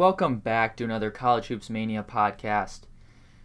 Welcome 0.00 0.38
back 0.38 0.78
to 0.78 0.84
another 0.84 1.10
College 1.10 1.48
Hoops 1.48 1.68
Mania 1.68 2.02
podcast. 2.02 2.84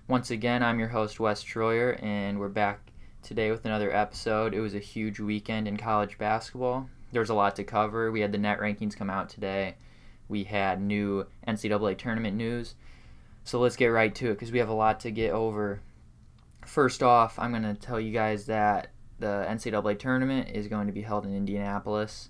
Once 0.07 0.31
again, 0.31 0.63
I'm 0.63 0.79
your 0.79 0.87
host, 0.87 1.19
Wes 1.19 1.43
Troyer, 1.43 2.01
and 2.01 2.39
we're 2.39 2.47
back 2.47 2.93
today 3.21 3.51
with 3.51 3.65
another 3.65 3.93
episode. 3.93 4.53
It 4.53 4.61
was 4.61 4.73
a 4.73 4.79
huge 4.79 5.19
weekend 5.19 5.67
in 5.67 5.75
college 5.75 6.17
basketball. 6.17 6.89
There's 7.11 7.29
a 7.29 7.33
lot 7.33 7.57
to 7.57 7.65
cover. 7.65 8.09
We 8.09 8.21
had 8.21 8.31
the 8.31 8.37
net 8.37 8.61
rankings 8.61 8.95
come 8.95 9.09
out 9.09 9.27
today, 9.27 9.75
we 10.29 10.45
had 10.45 10.81
new 10.81 11.27
NCAA 11.45 11.97
tournament 11.97 12.37
news. 12.37 12.75
So 13.43 13.59
let's 13.59 13.75
get 13.75 13.87
right 13.87 14.15
to 14.15 14.29
it 14.29 14.35
because 14.35 14.53
we 14.53 14.59
have 14.59 14.69
a 14.69 14.73
lot 14.73 15.01
to 15.01 15.11
get 15.11 15.33
over. 15.33 15.81
First 16.65 17.03
off, 17.03 17.37
I'm 17.37 17.51
going 17.51 17.63
to 17.63 17.73
tell 17.73 17.99
you 17.99 18.13
guys 18.13 18.45
that 18.45 18.91
the 19.19 19.45
NCAA 19.49 19.99
tournament 19.99 20.51
is 20.53 20.69
going 20.69 20.87
to 20.87 20.93
be 20.93 21.01
held 21.01 21.25
in 21.25 21.35
Indianapolis. 21.35 22.29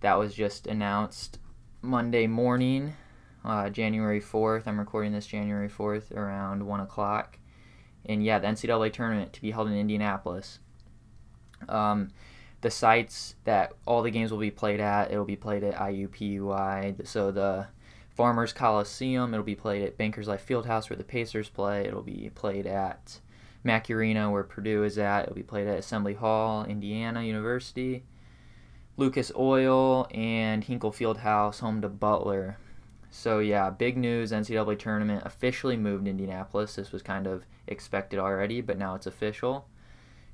That 0.00 0.16
was 0.16 0.32
just 0.32 0.68
announced 0.68 1.40
Monday 1.82 2.28
morning 2.28 2.94
uh, 3.44 3.68
January 3.70 4.20
4th. 4.20 4.62
I'm 4.66 4.78
recording 4.78 5.12
this 5.12 5.26
January 5.26 5.68
4th 5.68 6.12
around 6.16 6.66
1 6.66 6.80
o'clock. 6.80 7.38
And 8.06 8.24
yeah, 8.24 8.38
the 8.38 8.48
NCAA 8.48 8.92
tournament 8.92 9.32
to 9.32 9.40
be 9.40 9.50
held 9.50 9.68
in 9.68 9.74
Indianapolis. 9.74 10.58
Um, 11.68 12.10
the 12.60 12.70
sites 12.70 13.34
that 13.44 13.74
all 13.86 14.02
the 14.02 14.10
games 14.10 14.30
will 14.30 14.38
be 14.38 14.50
played 14.50 14.80
at, 14.80 15.10
it'll 15.10 15.24
be 15.24 15.36
played 15.36 15.64
at 15.64 15.74
IUPUI. 15.74 17.06
So 17.06 17.30
the 17.30 17.66
Farmers 18.14 18.52
Coliseum, 18.52 19.34
it'll 19.34 19.44
be 19.44 19.54
played 19.54 19.82
at 19.82 19.98
Bankers 19.98 20.28
Life 20.28 20.46
Fieldhouse 20.46 20.88
where 20.88 20.96
the 20.96 21.04
Pacers 21.04 21.48
play. 21.48 21.84
It'll 21.84 22.02
be 22.02 22.30
played 22.34 22.66
at 22.66 23.20
Mackey 23.64 23.94
Arena 23.94 24.30
where 24.30 24.44
Purdue 24.44 24.84
is 24.84 24.98
at. 24.98 25.24
It'll 25.24 25.34
be 25.34 25.42
played 25.42 25.66
at 25.66 25.78
Assembly 25.78 26.14
Hall, 26.14 26.64
Indiana 26.64 27.22
University. 27.22 28.04
Lucas 28.96 29.32
Oil 29.36 30.06
and 30.12 30.62
Hinkle 30.62 30.92
Fieldhouse, 30.92 31.58
home 31.58 31.80
to 31.82 31.88
Butler. 31.88 32.58
So 33.16 33.38
yeah, 33.38 33.70
big 33.70 33.96
news. 33.96 34.32
NCAA 34.32 34.76
tournament 34.76 35.22
officially 35.24 35.76
moved 35.76 36.04
to 36.04 36.10
Indianapolis. 36.10 36.74
This 36.74 36.90
was 36.90 37.00
kind 37.00 37.28
of 37.28 37.46
expected 37.68 38.18
already, 38.18 38.60
but 38.60 38.76
now 38.76 38.96
it's 38.96 39.06
official. 39.06 39.68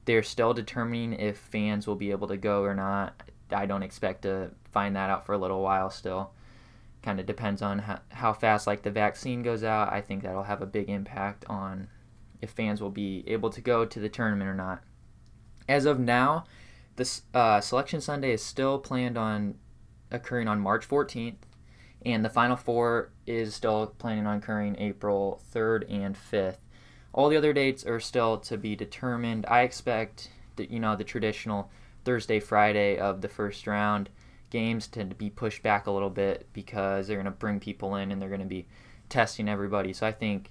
They're 0.06 0.22
still 0.22 0.54
determining 0.54 1.12
if 1.12 1.36
fans 1.36 1.86
will 1.86 1.94
be 1.94 2.10
able 2.10 2.26
to 2.28 2.38
go 2.38 2.62
or 2.62 2.74
not. 2.74 3.22
I 3.50 3.66
don't 3.66 3.82
expect 3.82 4.22
to 4.22 4.52
find 4.72 4.96
that 4.96 5.10
out 5.10 5.26
for 5.26 5.34
a 5.34 5.38
little 5.38 5.60
while 5.60 5.90
still. 5.90 6.32
Kind 7.02 7.20
of 7.20 7.26
depends 7.26 7.60
on 7.60 7.80
how, 7.80 8.00
how 8.08 8.32
fast 8.32 8.66
like 8.66 8.80
the 8.80 8.90
vaccine 8.90 9.42
goes 9.42 9.62
out. 9.62 9.92
I 9.92 10.00
think 10.00 10.22
that'll 10.22 10.44
have 10.44 10.62
a 10.62 10.66
big 10.66 10.88
impact 10.88 11.44
on 11.50 11.88
if 12.40 12.50
fans 12.50 12.80
will 12.80 12.90
be 12.90 13.24
able 13.26 13.50
to 13.50 13.60
go 13.60 13.84
to 13.84 14.00
the 14.00 14.08
tournament 14.08 14.48
or 14.48 14.54
not. 14.54 14.82
As 15.68 15.84
of 15.84 16.00
now, 16.00 16.44
this 16.96 17.22
uh, 17.34 17.60
selection 17.60 18.00
Sunday 18.00 18.32
is 18.32 18.42
still 18.42 18.78
planned 18.78 19.18
on 19.18 19.56
occurring 20.10 20.48
on 20.48 20.60
March 20.60 20.88
14th 20.88 21.36
and 22.04 22.24
the 22.24 22.30
final 22.30 22.56
four 22.56 23.10
is 23.26 23.54
still 23.54 23.94
planning 23.98 24.26
on 24.26 24.38
occurring 24.38 24.76
April 24.78 25.40
3rd 25.54 25.90
and 25.90 26.16
5th. 26.16 26.56
All 27.12 27.28
the 27.28 27.36
other 27.36 27.52
dates 27.52 27.84
are 27.84 28.00
still 28.00 28.38
to 28.38 28.56
be 28.56 28.76
determined. 28.76 29.44
I 29.48 29.62
expect 29.62 30.30
that 30.56 30.70
you 30.70 30.78
know 30.80 30.96
the 30.96 31.04
traditional 31.04 31.70
Thursday 32.04 32.40
Friday 32.40 32.98
of 32.98 33.20
the 33.20 33.28
first 33.28 33.66
round 33.66 34.08
games 34.50 34.86
tend 34.86 35.10
to 35.10 35.16
be 35.16 35.30
pushed 35.30 35.62
back 35.62 35.86
a 35.86 35.90
little 35.90 36.10
bit 36.10 36.48
because 36.52 37.06
they're 37.06 37.16
going 37.16 37.24
to 37.24 37.30
bring 37.30 37.60
people 37.60 37.94
in 37.96 38.10
and 38.10 38.20
they're 38.20 38.28
going 38.28 38.40
to 38.40 38.46
be 38.46 38.66
testing 39.08 39.48
everybody. 39.48 39.92
So 39.92 40.06
I 40.06 40.12
think 40.12 40.50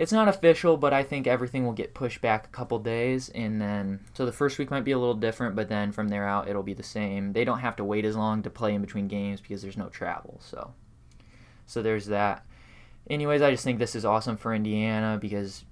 it's 0.00 0.12
not 0.12 0.28
official, 0.28 0.78
but 0.78 0.94
I 0.94 1.02
think 1.02 1.26
everything 1.26 1.66
will 1.66 1.74
get 1.74 1.92
pushed 1.92 2.22
back 2.22 2.46
a 2.46 2.48
couple 2.48 2.78
days, 2.78 3.28
and 3.28 3.60
then 3.60 4.00
so 4.14 4.24
the 4.24 4.32
first 4.32 4.58
week 4.58 4.70
might 4.70 4.82
be 4.82 4.92
a 4.92 4.98
little 4.98 5.12
different, 5.12 5.54
but 5.54 5.68
then 5.68 5.92
from 5.92 6.08
there 6.08 6.26
out 6.26 6.48
it'll 6.48 6.62
be 6.62 6.72
the 6.72 6.82
same. 6.82 7.34
They 7.34 7.44
don't 7.44 7.58
have 7.58 7.76
to 7.76 7.84
wait 7.84 8.06
as 8.06 8.16
long 8.16 8.42
to 8.42 8.48
play 8.48 8.74
in 8.74 8.80
between 8.80 9.08
games 9.08 9.42
because 9.42 9.60
there's 9.60 9.76
no 9.76 9.90
travel. 9.90 10.40
So, 10.42 10.72
so 11.66 11.82
there's 11.82 12.06
that. 12.06 12.46
Anyways, 13.10 13.42
I 13.42 13.50
just 13.50 13.62
think 13.62 13.78
this 13.78 13.94
is 13.94 14.06
awesome 14.06 14.38
for 14.38 14.54
Indiana 14.54 15.18
because 15.20 15.66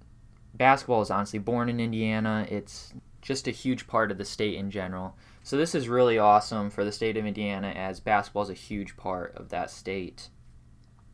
basketball 0.53 1.01
is 1.01 1.11
honestly 1.11 1.39
born 1.39 1.71
in 1.71 1.81
Indiana. 1.81 2.47
It's 2.51 2.93
just 3.23 3.49
a 3.49 3.51
huge 3.51 3.87
part 3.87 4.11
of 4.11 4.19
the 4.19 4.27
state 4.27 4.57
in 4.57 4.71
general. 4.71 5.17
So 5.43 5.57
this 5.57 5.75
is 5.75 5.89
really 5.89 6.19
awesome 6.19 6.69
for 6.69 6.85
the 6.85 6.93
state 6.93 7.17
of 7.17 7.25
Indiana 7.25 7.69
as 7.69 7.99
basketball 7.99 8.43
is 8.43 8.51
a 8.51 8.55
huge 8.55 8.95
part 8.99 9.35
of 9.37 9.49
that 9.49 9.71
state. 9.71 10.29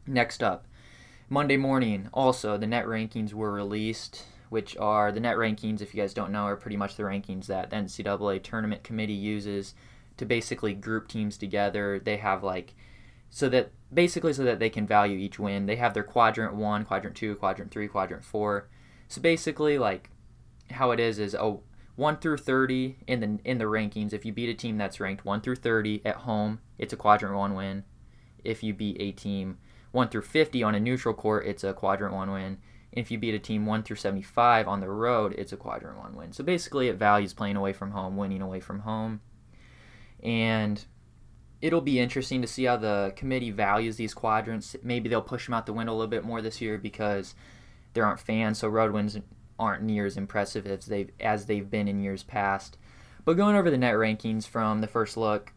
Next 0.04 0.42
up, 0.42 0.66
Monday 1.28 1.56
morning, 1.56 2.08
also, 2.12 2.58
the 2.58 2.66
net 2.66 2.84
rankings 2.84 3.32
were 3.32 3.52
released, 3.52 4.24
which 4.50 4.76
are 4.76 5.10
the 5.10 5.20
net 5.20 5.36
rankings, 5.36 5.80
if 5.80 5.94
you 5.94 6.00
guys 6.00 6.12
don't 6.12 6.30
know, 6.30 6.44
are 6.44 6.56
pretty 6.56 6.76
much 6.76 6.96
the 6.96 7.02
rankings 7.02 7.46
that 7.46 7.70
the 7.70 7.76
NCAA 7.76 8.42
tournament 8.42 8.84
committee 8.84 9.14
uses 9.14 9.74
to 10.16 10.26
basically 10.26 10.74
group 10.74 11.08
teams 11.08 11.36
together. 11.38 11.98
They 11.98 12.18
have 12.18 12.44
like, 12.44 12.74
so 13.30 13.48
that 13.48 13.70
basically 13.92 14.32
so 14.32 14.44
that 14.44 14.58
they 14.58 14.70
can 14.70 14.86
value 14.86 15.18
each 15.18 15.38
win. 15.38 15.66
They 15.66 15.76
have 15.76 15.94
their 15.94 16.04
quadrant 16.04 16.54
one, 16.54 16.84
quadrant 16.84 17.16
two, 17.16 17.34
quadrant 17.36 17.70
three, 17.70 17.88
quadrant 17.88 18.24
four. 18.24 18.68
So 19.08 19.20
basically, 19.20 19.78
like, 19.78 20.10
how 20.70 20.90
it 20.90 21.00
is 21.00 21.18
is 21.18 21.34
oh, 21.34 21.62
1 21.96 22.18
through 22.18 22.38
30 22.38 22.96
in 23.06 23.20
the 23.20 23.38
in 23.44 23.58
the 23.58 23.64
rankings. 23.64 24.12
If 24.12 24.24
you 24.24 24.32
beat 24.32 24.48
a 24.48 24.54
team 24.54 24.78
that's 24.78 25.00
ranked 25.00 25.24
1 25.24 25.40
through 25.40 25.56
30 25.56 26.02
at 26.04 26.16
home, 26.16 26.60
it's 26.78 26.92
a 26.92 26.96
quadrant 26.96 27.34
1 27.34 27.54
win. 27.54 27.84
If 28.42 28.62
you 28.62 28.74
beat 28.74 28.96
a 29.00 29.12
team 29.12 29.58
1 29.94 30.08
through 30.08 30.22
50 30.22 30.62
on 30.62 30.74
a 30.74 30.80
neutral 30.80 31.14
court, 31.14 31.46
it's 31.46 31.62
a 31.62 31.72
quadrant 31.72 32.14
1 32.14 32.30
win. 32.30 32.42
And 32.44 32.58
if 32.92 33.10
you 33.10 33.18
beat 33.18 33.34
a 33.34 33.38
team 33.38 33.64
1 33.64 33.84
through 33.84 33.96
75 33.96 34.66
on 34.66 34.80
the 34.80 34.88
road, 34.88 35.34
it's 35.38 35.52
a 35.52 35.56
quadrant 35.56 35.98
1 35.98 36.16
win. 36.16 36.32
So 36.32 36.42
basically, 36.42 36.88
it 36.88 36.96
values 36.96 37.32
playing 37.32 37.56
away 37.56 37.72
from 37.72 37.92
home, 37.92 38.16
winning 38.16 38.42
away 38.42 38.60
from 38.60 38.80
home. 38.80 39.20
And 40.22 40.84
it'll 41.62 41.80
be 41.80 42.00
interesting 42.00 42.42
to 42.42 42.48
see 42.48 42.64
how 42.64 42.76
the 42.76 43.12
committee 43.14 43.52
values 43.52 43.96
these 43.96 44.14
quadrants. 44.14 44.74
Maybe 44.82 45.08
they'll 45.08 45.22
push 45.22 45.46
them 45.46 45.54
out 45.54 45.66
the 45.66 45.72
window 45.72 45.92
a 45.92 45.94
little 45.94 46.08
bit 46.08 46.24
more 46.24 46.42
this 46.42 46.60
year 46.60 46.76
because 46.76 47.34
there 47.92 48.04
aren't 48.04 48.20
fans, 48.20 48.58
so 48.58 48.68
road 48.68 48.92
wins 48.92 49.16
aren't 49.60 49.84
near 49.84 50.06
as 50.06 50.16
impressive 50.16 50.66
as 50.66 50.86
they've 50.86 51.10
as 51.20 51.46
they've 51.46 51.70
been 51.70 51.86
in 51.86 52.00
years 52.00 52.24
past. 52.24 52.78
But 53.24 53.36
going 53.36 53.54
over 53.54 53.70
the 53.70 53.78
net 53.78 53.94
rankings 53.94 54.46
from 54.46 54.80
the 54.80 54.88
first 54.88 55.16
look, 55.16 55.52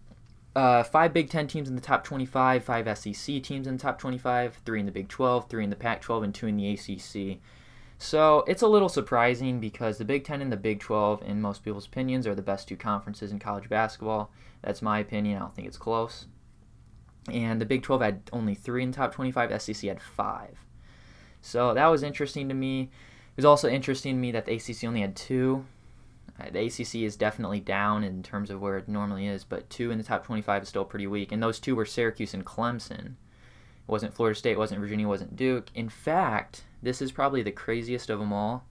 uh, 0.56 0.84
five 0.84 1.14
Big 1.14 1.30
Ten 1.30 1.48
teams 1.48 1.70
in 1.70 1.76
the 1.76 1.82
top 1.82 2.04
25, 2.04 2.64
five 2.64 2.98
SEC 2.98 3.44
teams 3.44 3.68
in 3.68 3.78
the 3.78 3.82
top 3.82 4.00
25, 4.00 4.62
three 4.66 4.80
in 4.80 4.86
the 4.86 4.92
Big 4.92 5.08
12, 5.08 5.50
three 5.50 5.64
in 5.64 5.70
the 5.70 5.76
Pac 5.76 6.02
12, 6.02 6.24
and 6.24 6.36
two 6.36 6.48
in 6.48 6.58
the 6.58 6.72
ACC. 6.72 7.40
So 8.00 8.44
it's 8.48 8.62
a 8.62 8.68
little 8.68 8.90
surprising 8.90 9.60
because 9.60 9.98
the 9.98 10.06
Big 10.06 10.24
Ten 10.24 10.42
and 10.42 10.52
the 10.52 10.58
Big 10.58 10.80
12, 10.80 11.24
in 11.24 11.42
most 11.42 11.64
people's 11.64 11.88
opinions, 11.88 12.28
are 12.28 12.36
the 12.36 12.42
best 12.42 12.68
two 12.68 12.78
conferences 12.78 13.32
in 13.32 13.40
college 13.40 13.70
basketball. 13.70 14.32
That's 14.62 14.82
my 14.82 15.00
opinion. 15.00 15.38
I 15.38 15.40
don't 15.40 15.56
think 15.56 15.68
it's 15.68 15.78
close. 15.78 16.28
And 17.32 17.60
the 17.60 17.66
Big 17.66 17.84
12 17.84 18.02
had 18.02 18.22
only 18.32 18.56
three 18.56 18.84
in 18.84 18.92
the 18.92 18.98
top 18.98 19.14
25, 19.14 19.62
SEC 19.62 19.90
had 19.90 20.02
five. 20.02 20.58
So 21.42 21.74
that 21.74 21.88
was 21.88 22.04
interesting 22.04 22.50
to 22.50 22.56
me. 22.56 22.82
It 22.82 23.38
was 23.38 23.46
also 23.46 23.68
interesting 23.68 24.16
to 24.16 24.20
me 24.20 24.32
that 24.32 24.46
the 24.46 24.56
ACC 24.56 24.84
only 24.86 25.02
had 25.02 25.16
two. 25.16 25.66
Uh, 26.40 26.50
the 26.52 26.66
ACC 26.66 26.96
is 26.96 27.16
definitely 27.16 27.60
down 27.60 28.04
in 28.04 28.22
terms 28.22 28.50
of 28.50 28.62
where 28.62 28.78
it 28.78 28.88
normally 28.88 29.28
is, 29.28 29.44
but 29.44 29.70
two 29.70 29.92
in 29.92 29.98
the 29.98 30.04
top 30.04 30.26
25 30.26 30.64
is 30.64 30.70
still 30.70 30.86
pretty 30.86 31.08
weak. 31.08 31.32
And 31.32 31.42
those 31.42 31.60
two 31.60 31.76
were 31.76 31.86
Syracuse 31.86 32.34
and 32.34 32.46
Clemson. 32.46 33.06
It 33.06 33.92
wasn't 33.92 34.14
Florida 34.14 34.38
State, 34.38 34.58
wasn't 34.58 34.82
Virginia, 34.82 35.08
wasn't 35.08 35.36
Duke. 35.36 35.68
In 35.74 35.90
fact, 35.90 36.64
this 36.82 37.02
is 37.02 37.12
probably 37.12 37.42
the 37.42 37.52
craziest 37.52 38.10
of 38.10 38.20
them 38.20 38.32
all. 38.32 38.66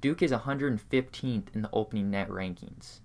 Duke 0.00 0.22
is 0.22 0.30
115th 0.30 1.54
in 1.54 1.62
the 1.62 1.70
opening 1.72 2.10
net 2.10 2.28
rankings. 2.28 3.00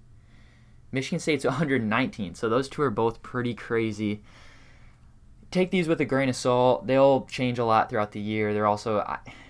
Michigan 0.91 1.19
State's 1.19 1.45
119th, 1.45 2.37
so 2.37 2.49
those 2.49 2.69
two 2.69 2.83
are 2.83 2.91
both 2.91 3.23
pretty 3.23 3.55
crazy. 3.55 4.21
Take 5.49 5.71
these 5.71 5.87
with 5.87 6.01
a 6.01 6.05
grain 6.05 6.29
of 6.29 6.35
salt. 6.35 6.85
They'll 6.85 7.25
change 7.25 7.59
a 7.59 7.65
lot 7.65 7.89
throughout 7.89 8.11
the 8.11 8.19
year. 8.19 8.53
They're 8.53 8.67
also 8.67 8.99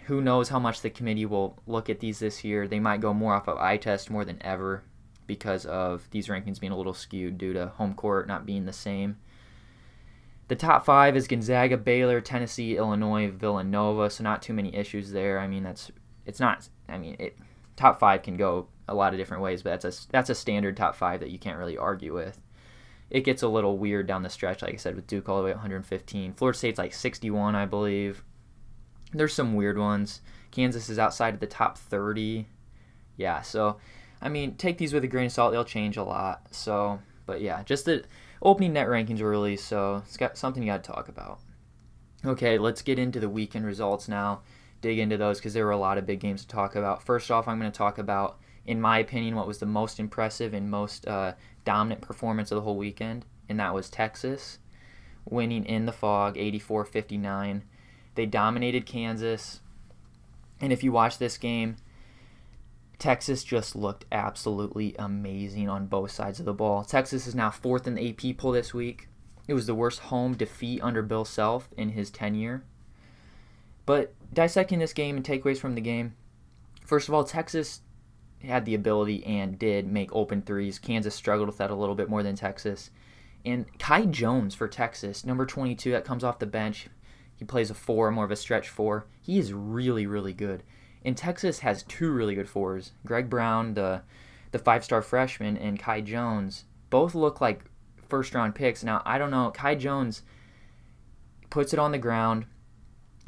who 0.06 0.22
knows 0.22 0.50
how 0.50 0.60
much 0.60 0.82
the 0.82 0.90
committee 0.90 1.26
will 1.26 1.58
look 1.68 1.90
at 1.90 2.00
these 2.00 2.20
this 2.20 2.44
year. 2.44 2.68
They 2.68 2.80
might 2.80 3.02
go 3.02 3.14
more 3.14 3.34
off 3.34 3.48
of 3.48 3.58
eye 3.58 3.78
test 3.78 4.10
more 4.10 4.26
than 4.26 4.42
ever 4.42 4.84
because 5.28 5.66
of 5.66 6.10
these 6.12 6.28
rankings 6.28 6.60
being 6.60 6.74
a 6.74 6.78
little 6.78 6.94
skewed 6.94 7.38
due 7.38 7.54
to 7.54 7.68
home 7.68 7.94
court 7.94 8.28
not 8.28 8.46
being 8.46 8.66
the 8.66 8.74
same. 8.74 9.18
The 10.50 10.56
top 10.56 10.86
five 10.86 11.16
is 11.16 11.28
Gonzaga, 11.28 11.78
Baylor, 11.78 12.20
Tennessee, 12.20 12.76
Illinois, 12.76 13.32
Villanova. 13.32 14.10
So 14.10 14.24
not 14.24 14.42
too 14.42 14.54
many 14.54 14.76
issues 14.76 15.12
there. 15.12 15.40
I 15.40 15.48
mean, 15.48 15.64
that's 15.64 15.92
it's 16.26 16.40
not. 16.40 16.68
I 16.90 16.98
mean, 16.98 17.16
it 17.20 17.38
top 17.76 18.00
five 18.00 18.24
can 18.24 18.38
go 18.38 18.68
a 18.88 18.94
lot 18.94 19.14
of 19.14 19.20
different 19.20 19.44
ways, 19.44 19.64
but 19.64 19.82
that's 19.82 20.06
a 20.06 20.08
that's 20.12 20.30
a 20.30 20.36
standard 20.36 20.76
top 20.76 20.96
five 20.96 21.22
that 21.22 21.32
you 21.32 21.40
can't 21.40 21.58
really 21.58 21.78
argue 21.78 22.14
with. 22.14 22.40
It 23.10 23.22
gets 23.22 23.44
a 23.44 23.48
little 23.48 23.78
weird 23.78 24.08
down 24.08 24.24
the 24.24 24.30
stretch, 24.30 24.62
like 24.62 24.74
I 24.74 24.78
said, 24.78 24.96
with 24.96 25.08
Duke 25.08 25.30
all 25.30 25.38
the 25.38 25.44
way 25.44 25.52
at 25.52 25.58
115. 25.58 26.34
Florida 26.34 26.58
State's 26.58 26.80
like 26.80 26.94
61, 26.94 27.56
I 27.56 27.66
believe. 27.66 28.24
There's 29.14 29.34
some 29.34 29.56
weird 29.56 29.78
ones. 29.78 30.22
Kansas 30.52 30.90
is 30.90 31.00
outside 31.00 31.34
of 31.34 31.40
the 31.40 31.48
top 31.48 31.78
30. 31.78 32.48
Yeah, 33.18 33.42
so 33.42 33.78
I 34.22 34.30
mean, 34.30 34.56
take 34.56 34.78
these 34.78 34.94
with 34.94 35.04
a 35.04 35.08
grain 35.08 35.26
of 35.26 35.32
salt. 35.32 35.52
They'll 35.52 35.66
change 35.66 35.98
a 35.98 36.04
lot. 36.04 36.48
So, 36.52 37.00
but 37.26 37.42
yeah, 37.42 37.62
just 37.64 37.86
the 37.86 38.06
opening 38.42 38.74
net 38.74 38.88
rankings 38.88 39.22
were 39.22 39.30
released, 39.30 39.68
so 39.68 40.02
it's 40.06 40.18
got 40.18 40.38
something 40.38 40.64
you 40.64 40.72
got 40.72 40.84
to 40.84 40.92
talk 40.92 41.10
about. 41.10 41.40
Okay, 42.26 42.58
let's 42.58 42.82
get 42.82 42.98
into 42.98 43.20
the 43.20 43.30
weekend 43.30 43.66
results 43.66 44.08
now. 44.08 44.42
Dig 44.82 44.98
into 44.98 45.18
those 45.18 45.40
because 45.40 45.54
there 45.54 45.66
were 45.66 45.72
a 45.72 45.78
lot 45.78 45.98
of 45.98 46.06
big 46.06 46.22
games 46.22 46.42
to 46.42 46.48
talk 46.48 46.76
about. 46.76 47.04
First 47.04 47.32
off, 47.32 47.48
I'm 47.48 47.60
going 47.60 47.72
to 47.72 47.78
talk 47.78 47.98
about, 47.98 48.40
in 48.66 48.80
my 48.80 49.00
opinion, 49.00 49.36
what 49.36 49.48
was 49.48 49.58
the 49.58 49.66
most 49.66 50.00
impressive 50.00 50.54
and 50.54 50.72
most 50.72 51.06
uh, 51.08 51.34
dominant 51.66 52.02
performance 52.02 52.52
of 52.52 52.56
the 52.56 52.62
whole 52.62 52.78
weekend, 52.78 53.26
and 53.50 53.60
that 53.60 53.74
was 53.74 53.90
Texas 53.90 54.60
winning 55.26 55.66
in 55.66 55.86
the 55.86 55.92
Phog 55.92 56.38
84 56.38 56.86
59 56.86 57.64
They 58.16 58.26
dominated 58.26 58.86
Kansas. 58.86 59.62
And 60.62 60.72
if 60.72 60.84
you 60.84 60.92
watch 60.92 61.18
this 61.18 61.38
game, 61.38 61.78
Texas 63.00 63.44
just 63.44 63.76
looked 63.76 64.06
absolutely 64.12 64.96
amazing 64.98 65.68
on 65.68 65.88
both 65.88 66.12
sides 66.12 66.40
of 66.40 66.46
the 66.46 66.54
ball. 66.54 66.84
Texas 66.84 67.28
is 67.28 67.36
now 67.36 67.52
fourth 67.52 67.88
in 67.88 67.96
the 67.96 68.10
AP 68.10 68.38
poll 68.38 68.52
this 68.52 68.74
week. 68.74 69.10
It 69.48 69.54
was 69.54 69.66
the 69.66 69.76
worst 69.76 70.00
home 70.00 70.36
defeat 70.36 70.82
under 70.82 71.02
Bill 71.02 71.26
Self 71.26 71.70
in 71.76 71.90
his 71.90 72.10
tenure. 72.10 72.64
But 73.86 74.14
dissecting 74.32 74.80
this 74.80 74.94
game 74.94 75.18
and 75.18 75.26
takeaways 75.26 75.58
from 75.58 75.76
the 75.76 75.82
game, 75.82 76.16
first 76.86 77.10
of 77.10 77.14
all, 77.14 77.26
Texas 77.26 77.82
had 78.42 78.66
the 78.66 78.76
ability 78.76 79.26
and 79.26 79.60
did 79.60 79.88
make 79.88 80.14
open 80.14 80.42
threes. 80.42 80.80
Kansas 80.80 81.16
struggled 81.16 81.48
with 81.48 81.58
that 81.58 81.72
a 81.72 81.76
little 81.76 81.96
bit 81.96 82.10
more 82.10 82.24
than 82.24 82.36
Texas. 82.36 82.90
And 83.46 83.66
Kai 83.80 84.06
Jones 84.06 84.56
for 84.56 84.68
Texas, 84.68 85.26
number 85.26 85.46
22, 85.46 85.92
that 85.92 86.06
comes 86.06 86.24
off 86.24 86.40
the 86.40 86.46
bench. 86.46 86.88
He 87.36 87.46
plays 87.46 87.70
a 87.70 87.74
four, 87.74 88.12
more 88.12 88.26
of 88.26 88.32
a 88.32 88.36
stretch 88.36 88.70
four. 88.70 89.08
He 89.22 89.40
is 89.40 89.54
really, 89.54 90.06
really 90.06 90.34
good. 90.34 90.64
And 91.06 91.18
Texas 91.18 91.60
has 91.60 91.84
two 91.84 92.12
really 92.12 92.36
good 92.36 92.50
fours. 92.50 92.92
Greg 93.06 93.30
Brown, 93.30 93.74
the 93.74 94.02
the 94.52 94.60
five 94.60 94.84
star 94.84 95.02
freshman, 95.02 95.58
and 95.58 95.80
Kai 95.80 96.02
Jones 96.02 96.66
both 96.90 97.16
look 97.16 97.42
like 97.42 97.66
first 98.08 98.34
round 98.34 98.56
picks. 98.56 98.84
Now 98.84 99.02
I 99.06 99.18
don't 99.18 99.32
know. 99.32 99.52
Kai 99.52 99.76
Jones 99.76 100.24
puts 101.50 101.74
it 101.74 101.80
on 101.80 101.92
the 101.92 101.98
ground. 101.98 102.46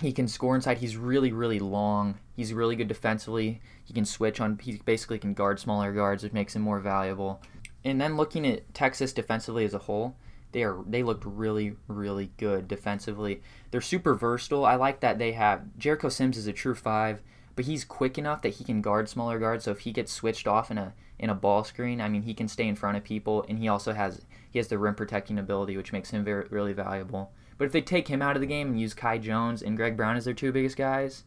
He 0.02 0.12
can 0.12 0.28
score 0.28 0.56
inside. 0.56 0.80
He's 0.80 0.98
really, 0.98 1.32
really 1.32 1.60
long. 1.60 2.20
He's 2.36 2.54
really 2.54 2.76
good 2.76 2.88
defensively. 2.88 3.62
He 3.84 3.94
can 3.94 4.06
switch 4.06 4.40
on. 4.40 4.60
He 4.62 4.82
basically 4.86 5.20
can 5.20 5.34
guard 5.34 5.60
smaller 5.60 5.94
guards, 5.94 6.24
which 6.24 6.34
makes 6.34 6.56
him 6.56 6.62
more 6.62 6.80
valuable. 6.80 7.42
And 7.84 8.00
then 8.02 8.18
looking 8.18 8.48
at 8.48 8.74
Texas 8.74 9.14
defensively 9.14 9.64
as 9.64 9.74
a 9.74 9.80
whole, 9.80 10.16
they 10.56 10.64
are 10.64 10.78
they 10.88 11.04
looked 11.04 11.26
really, 11.26 11.76
really 11.90 12.32
good 12.38 12.70
defensively. 12.70 13.42
They're 13.72 13.82
super 13.82 14.16
versatile. 14.16 14.66
I 14.66 14.76
like 14.76 15.02
that 15.02 15.20
they 15.20 15.34
have 15.34 15.78
Jericho 15.78 16.08
Sims 16.08 16.38
is 16.38 16.48
a 16.48 16.54
true 16.54 16.74
five, 16.74 17.22
but 17.58 17.66
he's 17.66 17.84
quick 17.84 18.18
enough 18.18 18.42
that 18.42 18.54
he 18.54 18.64
can 18.64 18.82
guard 18.82 19.10
smaller 19.10 19.38
guards. 19.38 19.66
So 19.66 19.72
if 19.72 19.82
he 19.82 19.92
gets 19.92 20.14
switched 20.14 20.48
off 20.48 20.72
in 20.72 20.78
a 20.78 20.94
in 21.20 21.30
a 21.30 21.36
ball 21.36 21.66
screen, 21.66 22.00
I 22.00 22.08
mean 22.08 22.22
he 22.22 22.34
can 22.34 22.48
stay 22.48 22.70
in 22.70 22.78
front 22.78 22.96
of 22.96 23.04
people, 23.04 23.46
and 23.50 23.60
he 23.60 23.68
also 23.68 23.92
has 23.92 24.22
he 24.50 24.58
has 24.58 24.70
the 24.70 24.78
rim 24.78 24.96
protecting 24.96 25.38
ability, 25.38 25.76
which 25.76 25.92
makes 25.92 26.12
him 26.12 26.24
very 26.24 26.48
really 26.50 26.72
valuable. 26.72 27.34
But 27.58 27.66
if 27.66 27.74
they 27.74 27.82
take 27.82 28.08
him 28.08 28.22
out 28.22 28.38
of 28.38 28.42
the 28.42 28.48
game 28.48 28.70
and 28.70 28.80
use 28.80 28.94
Kai 28.94 29.18
Jones 29.18 29.62
and 29.62 29.76
Greg 29.76 29.98
Brown 29.98 30.16
as 30.16 30.24
their 30.24 30.34
two 30.34 30.54
biggest 30.54 30.78
guys, 30.78 31.26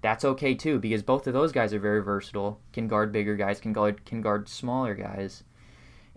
that's 0.00 0.24
okay 0.24 0.56
too 0.56 0.80
because 0.80 1.04
both 1.04 1.28
of 1.28 1.34
those 1.34 1.52
guys 1.52 1.72
are 1.72 1.78
very 1.78 2.02
versatile. 2.02 2.58
Can 2.72 2.88
guard 2.88 3.12
bigger 3.12 3.36
guys, 3.36 3.60
can 3.60 3.72
guard 3.72 4.04
can 4.04 4.22
guard 4.22 4.48
smaller 4.48 4.96
guys. 4.96 5.44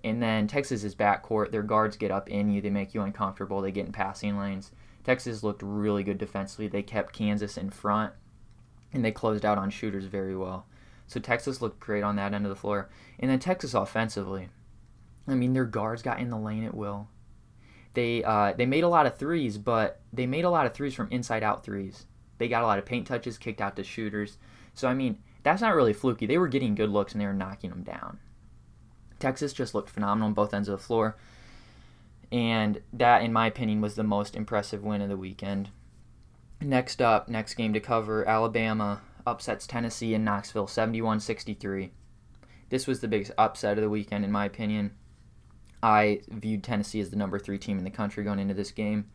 And 0.03 0.21
then 0.21 0.47
Texas's 0.47 0.95
backcourt, 0.95 1.51
their 1.51 1.63
guards 1.63 1.97
get 1.97 2.11
up 2.11 2.29
in 2.29 2.51
you, 2.51 2.61
they 2.61 2.69
make 2.69 2.93
you 2.93 3.01
uncomfortable, 3.01 3.61
they 3.61 3.71
get 3.71 3.85
in 3.85 3.91
passing 3.91 4.37
lanes. 4.37 4.71
Texas 5.03 5.43
looked 5.43 5.61
really 5.63 6.03
good 6.03 6.17
defensively. 6.17 6.67
They 6.67 6.83
kept 6.83 7.13
Kansas 7.13 7.57
in 7.57 7.69
front 7.69 8.13
and 8.93 9.03
they 9.03 9.11
closed 9.11 9.45
out 9.45 9.57
on 9.57 9.69
shooters 9.69 10.05
very 10.05 10.35
well. 10.35 10.65
So 11.07 11.19
Texas 11.19 11.61
looked 11.61 11.79
great 11.79 12.03
on 12.03 12.15
that 12.17 12.33
end 12.33 12.45
of 12.45 12.49
the 12.49 12.55
floor. 12.55 12.89
And 13.19 13.31
then 13.31 13.39
Texas 13.39 13.73
offensively, 13.73 14.49
I 15.27 15.33
mean, 15.35 15.53
their 15.53 15.65
guards 15.65 16.01
got 16.01 16.19
in 16.19 16.29
the 16.29 16.37
lane 16.37 16.63
at 16.63 16.75
will. 16.75 17.07
They 17.95 18.23
uh, 18.23 18.53
they 18.53 18.67
made 18.67 18.83
a 18.83 18.89
lot 18.89 19.07
of 19.07 19.17
threes, 19.17 19.57
but 19.57 19.99
they 20.13 20.27
made 20.27 20.45
a 20.45 20.49
lot 20.49 20.67
of 20.67 20.73
threes 20.73 20.93
from 20.93 21.09
inside 21.11 21.41
out 21.41 21.63
threes. 21.63 22.05
They 22.37 22.47
got 22.47 22.63
a 22.63 22.67
lot 22.67 22.77
of 22.77 22.85
paint 22.85 23.07
touches, 23.07 23.37
kicked 23.37 23.61
out 23.61 23.75
to 23.75 23.83
shooters. 23.83 24.37
So 24.75 24.87
I 24.87 24.93
mean, 24.93 25.17
that's 25.43 25.61
not 25.61 25.75
really 25.75 25.93
fluky. 25.93 26.25
They 26.25 26.37
were 26.37 26.47
getting 26.47 26.75
good 26.75 26.89
looks 26.89 27.13
and 27.13 27.21
they 27.21 27.25
were 27.25 27.33
knocking 27.33 27.71
them 27.71 27.83
down. 27.83 28.19
Texas 29.19 29.53
just 29.53 29.75
looked 29.75 29.89
phenomenal 29.89 30.27
on 30.27 30.33
both 30.33 30.53
ends 30.53 30.69
of 30.69 30.77
the 30.77 30.83
floor. 30.83 31.15
And 32.31 32.81
that, 32.93 33.23
in 33.23 33.33
my 33.33 33.47
opinion, 33.47 33.81
was 33.81 33.95
the 33.95 34.03
most 34.03 34.35
impressive 34.35 34.83
win 34.83 35.01
of 35.01 35.09
the 35.09 35.17
weekend. 35.17 35.69
Next 36.61 37.01
up, 37.01 37.29
next 37.29 37.55
game 37.55 37.73
to 37.73 37.79
cover 37.79 38.27
Alabama 38.27 39.01
upsets 39.25 39.65
Tennessee 39.65 40.13
in 40.13 40.23
Knoxville 40.23 40.67
71 40.67 41.19
63. 41.19 41.91
This 42.69 42.85
was 42.85 42.99
the 42.99 43.07
biggest 43.07 43.31
upset 43.37 43.77
of 43.77 43.83
the 43.83 43.89
weekend, 43.89 44.23
in 44.23 44.31
my 44.31 44.45
opinion. 44.45 44.91
I 45.81 46.21
viewed 46.29 46.63
Tennessee 46.63 46.99
as 46.99 47.09
the 47.09 47.15
number 47.15 47.39
three 47.39 47.57
team 47.57 47.77
in 47.77 47.83
the 47.83 47.89
country 47.89 48.23
going 48.23 48.39
into 48.39 48.53
this 48.53 48.71
game. 48.71 49.09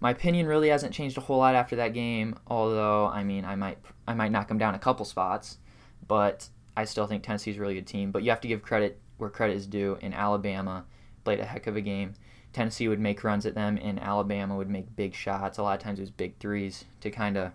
My 0.00 0.10
opinion 0.10 0.46
really 0.46 0.68
hasn't 0.68 0.94
changed 0.94 1.18
a 1.18 1.22
whole 1.22 1.38
lot 1.38 1.54
after 1.54 1.76
that 1.76 1.94
game, 1.94 2.36
although 2.46 3.06
I 3.06 3.24
mean 3.24 3.44
I 3.44 3.56
might 3.56 3.78
I 4.06 4.14
might 4.14 4.30
knock 4.30 4.48
them 4.48 4.58
down 4.58 4.74
a 4.74 4.78
couple 4.78 5.04
spots, 5.04 5.58
but 6.06 6.48
I 6.76 6.84
still 6.84 7.06
think 7.06 7.22
Tennessee's 7.22 7.56
a 7.56 7.60
really 7.60 7.74
good 7.74 7.86
team. 7.86 8.12
But 8.12 8.22
you 8.22 8.30
have 8.30 8.40
to 8.42 8.48
give 8.48 8.62
credit 8.62 9.00
where 9.18 9.30
credit 9.30 9.56
is 9.56 9.66
due. 9.66 9.98
In 10.00 10.14
Alabama, 10.14 10.84
played 11.24 11.40
a 11.40 11.44
heck 11.44 11.66
of 11.66 11.76
a 11.76 11.80
game. 11.80 12.14
Tennessee 12.52 12.88
would 12.88 13.00
make 13.00 13.22
runs 13.22 13.44
at 13.44 13.54
them, 13.54 13.78
and 13.82 14.00
Alabama 14.00 14.56
would 14.56 14.70
make 14.70 14.96
big 14.96 15.14
shots. 15.14 15.58
A 15.58 15.62
lot 15.62 15.78
of 15.78 15.82
times 15.82 15.98
it 15.98 16.02
was 16.02 16.10
big 16.10 16.38
threes 16.38 16.86
to 17.00 17.10
kind 17.10 17.36
of 17.36 17.52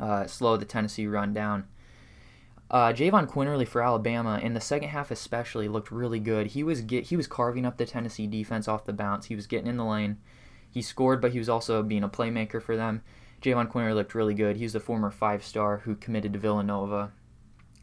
uh, 0.00 0.26
slow 0.26 0.56
the 0.56 0.64
Tennessee 0.64 1.06
run 1.06 1.32
down. 1.32 1.64
Uh, 2.70 2.92
Jahvon 2.92 3.28
Quinerly 3.28 3.68
for 3.68 3.82
Alabama 3.82 4.40
in 4.42 4.54
the 4.54 4.60
second 4.60 4.88
half 4.88 5.10
especially 5.10 5.68
looked 5.68 5.90
really 5.90 6.18
good. 6.18 6.48
He 6.48 6.64
was 6.64 6.80
get 6.80 7.04
he 7.04 7.16
was 7.16 7.26
carving 7.26 7.66
up 7.66 7.76
the 7.76 7.84
Tennessee 7.84 8.26
defense 8.26 8.66
off 8.66 8.86
the 8.86 8.94
bounce. 8.94 9.26
He 9.26 9.36
was 9.36 9.46
getting 9.46 9.66
in 9.66 9.76
the 9.76 9.84
lane. 9.84 10.16
He 10.70 10.80
scored, 10.80 11.20
but 11.20 11.32
he 11.32 11.38
was 11.38 11.50
also 11.50 11.82
being 11.82 12.02
a 12.02 12.08
playmaker 12.08 12.62
for 12.62 12.74
them. 12.74 13.02
Jahvon 13.42 13.70
Quinerly 13.70 13.94
looked 13.94 14.14
really 14.14 14.32
good. 14.32 14.56
He's 14.56 14.72
the 14.72 14.80
former 14.80 15.10
five 15.10 15.44
star 15.44 15.78
who 15.78 15.94
committed 15.94 16.32
to 16.32 16.38
Villanova. 16.38 17.12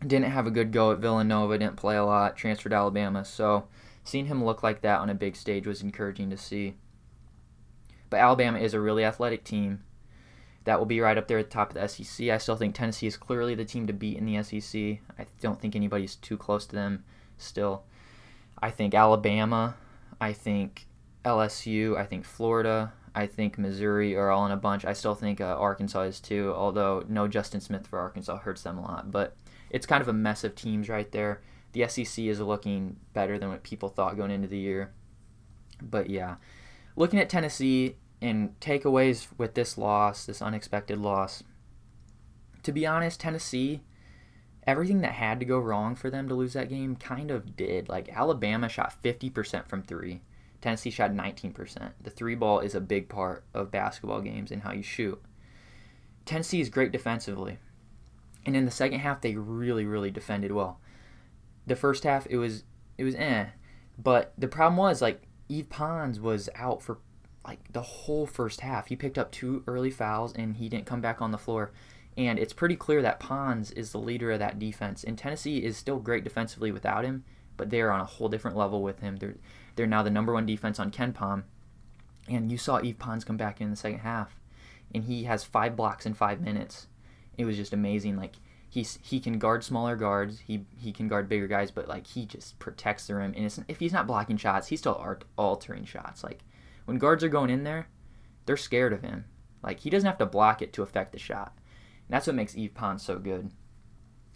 Didn't 0.01 0.31
have 0.31 0.48
a 0.48 0.51
good 0.51 0.72
go 0.72 0.92
at 0.92 1.00
Villanova. 1.00 1.57
Didn't 1.57 1.75
play 1.75 1.98
a 1.98 2.06
lot. 2.06 2.38
Transferred 2.38 2.69
to 2.69 2.75
Alabama. 2.75 3.25
So 3.25 3.68
seeing 4.04 4.25
him 4.25 4.44
look 4.44 4.63
like 4.63 4.81
that 4.81 5.00
on 5.00 5.10
a 5.10 5.16
big 5.16 5.36
stage 5.36 5.68
was 5.68 5.81
encouraging 5.81 6.30
to 6.30 6.38
see. 6.38 6.75
But 8.10 8.22
Alabama 8.22 8.60
is 8.60 8.74
a 8.74 8.80
really 8.80 9.04
athletic 9.04 9.44
team 9.44 9.84
that 10.63 10.80
will 10.80 10.86
be 10.86 11.00
right 11.00 11.18
up 11.18 11.28
there 11.28 11.40
at 11.40 11.50
the 11.50 11.54
top 11.54 11.75
of 11.75 11.81
the 11.81 11.88
SEC. 11.88 12.30
I 12.30 12.38
still 12.38 12.56
think 12.56 12.75
Tennessee 12.75 13.07
is 13.07 13.18
clearly 13.18 13.56
the 13.56 13.66
team 13.66 13.88
to 13.88 13.94
beat 13.94 14.18
in 14.18 14.25
the 14.25 14.42
SEC. 14.44 15.00
I 15.18 15.25
don't 15.42 15.60
think 15.60 15.75
anybody's 15.75 16.16
too 16.16 16.38
close 16.38 16.66
to 16.68 16.75
them 16.75 17.04
still. 17.38 17.84
I 18.62 18.69
think 18.72 18.94
Alabama, 18.94 19.75
I 20.19 20.34
think 20.34 20.88
LSU, 21.24 21.98
I 21.98 22.06
think 22.06 22.25
Florida, 22.25 22.94
I 23.16 23.25
think 23.25 23.57
Missouri 23.57 24.16
are 24.16 24.30
all 24.30 24.45
in 24.45 24.52
a 24.52 24.57
bunch. 24.57 24.86
I 24.86 24.94
still 24.94 25.16
think 25.16 25.42
uh, 25.42 25.56
Arkansas 25.57 26.02
is 26.02 26.19
too, 26.19 26.54
although 26.56 27.04
no 27.07 27.28
Justin 27.28 27.62
Smith 27.62 27.88
for 27.88 28.00
Arkansas 28.00 28.38
hurts 28.38 28.63
them 28.63 28.78
a 28.78 28.81
lot. 28.81 29.12
But 29.12 29.36
it's 29.69 29.86
kind 29.86 30.01
of 30.01 30.07
a 30.07 30.13
mess 30.13 30.44
of 30.44 30.56
teams 30.56 30.89
right 30.89 31.12
there. 31.12 31.42
The 31.74 31.88
SEC 31.88 32.25
is 32.25 32.39
looking 32.39 32.98
better 33.13 33.38
than 33.38 33.50
what 33.50 33.63
people 33.63 33.89
thought 33.89 34.18
going 34.18 34.31
into 34.31 34.47
the 34.47 34.57
year. 34.57 34.92
But 35.81 36.09
yeah, 36.09 36.35
looking 36.95 37.19
at 37.19 37.30
Tennessee, 37.30 37.95
and 38.21 38.59
takeaways 38.59 39.28
with 39.38 39.54
this 39.54 39.78
loss, 39.78 40.26
this 40.26 40.42
unexpected 40.42 40.97
loss. 40.97 41.44
To 42.64 42.71
be 42.71 42.85
honest, 42.85 43.19
Tennessee, 43.19 43.81
everything 44.68 45.02
that 45.02 45.14
had 45.14 45.40
to 45.40 45.45
go 45.45 45.59
wrong 45.59 45.95
for 45.95 46.09
them 46.09 46.28
to 46.28 46.35
lose 46.35 46.54
that 46.54 46.69
game 46.69 46.95
kind 46.95 47.31
of 47.31 47.56
did. 47.56 47.88
Like 47.88 48.09
Alabama 48.09 48.68
shot 48.68 48.94
50% 49.02 49.68
from 49.68 49.83
3. 49.83 50.21
Tennessee 50.61 50.90
shot 50.90 51.11
19%. 51.11 51.92
The 52.02 52.09
3 52.09 52.35
ball 52.35 52.59
is 52.59 52.76
a 52.76 52.81
big 52.81 53.07
part 53.07 53.45
of 53.54 53.71
basketball 53.71 54.21
games 54.21 54.52
and 54.52 54.64
how 54.64 54.73
you 54.73 54.83
shoot. 54.83 55.21
Tennessee 56.26 56.59
is 56.59 56.69
great 56.69 56.92
defensively. 56.92 57.59
And 58.46 58.56
in 58.56 58.66
the 58.66 58.72
second 58.72 59.00
half 59.00 59.22
they 59.22 59.36
really 59.36 59.86
really 59.86 60.12
defended 60.12 60.52
well. 60.52 60.80
The 61.68 61.76
first 61.76 62.04
half 62.04 62.28
it 62.28 62.38
was 62.38 62.64
it 62.98 63.04
was 63.04 63.16
eh, 63.16 63.48
but 63.98 64.34
the 64.38 64.48
problem 64.48 64.78
was 64.78 65.02
like 65.02 65.24
Yves 65.50 65.68
Pons 65.69 66.19
was 66.19 66.50
out 66.56 66.81
for 66.81 67.00
like 67.46 67.60
the 67.72 67.81
whole 67.81 68.26
first 68.26 68.62
half. 68.62 68.88
He 68.88 68.96
picked 68.96 69.18
up 69.18 69.31
two 69.31 69.64
early 69.68 69.92
fouls 69.92 70.34
and 70.34 70.58
he 70.58 70.69
didn't 70.69 70.86
come 70.86 71.02
back 71.02 71.22
on 71.22 71.31
the 71.31 71.38
floor. 71.38 71.72
And 72.18 72.38
it's 72.38 72.54
pretty 72.54 72.76
clear 72.76 73.02
that 73.02 73.19
Pons 73.19 73.72
is 73.72 73.92
the 73.92 73.98
leader 73.98 74.31
of 74.31 74.40
that 74.40 74.60
defense. 74.60 75.04
And 75.04 75.18
Tennessee 75.18 75.64
is 75.64 75.78
still 75.78 76.00
great 76.00 76.24
defensively 76.24 76.72
without 76.72 77.06
him, 77.06 77.24
but 77.56 77.69
they're 77.69 77.92
on 77.92 78.02
a 78.02 78.06
whole 78.06 78.30
different 78.30 78.58
level 78.58 78.81
with 78.84 79.00
him. 79.00 79.18
They're 79.18 79.36
they're 79.76 79.88
now 79.88 80.04
the 80.04 80.10
number 80.10 80.34
one 80.34 80.46
defense 80.46 80.80
on 80.80 80.92
KenPom. 80.92 81.44
And 82.28 82.52
you 82.52 82.58
saw 82.58 82.78
Yves 82.78 82.98
Pons 82.98 83.24
come 83.24 83.38
back 83.38 83.62
in 83.62 83.69
the 83.69 83.76
second 83.76 84.00
half, 84.00 84.38
and 84.94 85.06
he 85.06 85.24
has 85.24 85.44
five 85.44 85.76
blocks 85.76 86.06
in 86.06 86.14
five 86.14 86.42
minutes. 86.42 86.88
It 87.40 87.46
was 87.46 87.56
just 87.56 87.72
amazing. 87.72 88.18
Like 88.18 88.36
he's 88.68 89.00
he 89.02 89.22
can 89.22 89.40
guard 89.40 89.64
smaller 89.64 89.96
guards, 89.96 90.40
he 90.40 90.66
he 90.78 90.92
can 90.92 91.08
guard 91.08 91.30
bigger 91.30 91.48
guys, 91.48 91.72
but 91.72 91.88
like 91.88 92.06
he 92.06 92.26
just 92.26 92.60
protects 92.60 93.08
the 93.08 93.16
rim. 93.16 93.34
And 93.36 93.66
if 93.69 93.80
he's 93.80 93.94
not 93.94 94.08
blocking 94.08 94.36
shots, 94.36 94.68
he's 94.68 94.80
still 94.80 95.18
altering 95.38 95.86
shots. 95.86 96.22
Like 96.22 96.42
when 96.84 96.98
guards 96.98 97.24
are 97.24 97.30
going 97.30 97.50
in 97.50 97.64
there, 97.64 97.88
they're 98.46 98.58
scared 98.58 98.92
of 98.92 99.04
him. 99.04 99.24
Like 99.64 99.80
he 99.80 99.90
doesn't 99.90 100.06
have 100.06 100.18
to 100.18 100.26
block 100.26 100.62
it 100.62 100.74
to 100.74 100.84
affect 100.84 101.14
the 101.14 101.18
shot. 101.18 101.54
And 101.56 102.14
that's 102.14 102.28
what 102.28 102.36
makes 102.36 102.56
Yves 102.56 102.74
Pons 102.74 103.02
so 103.02 103.18
good. 103.18 103.52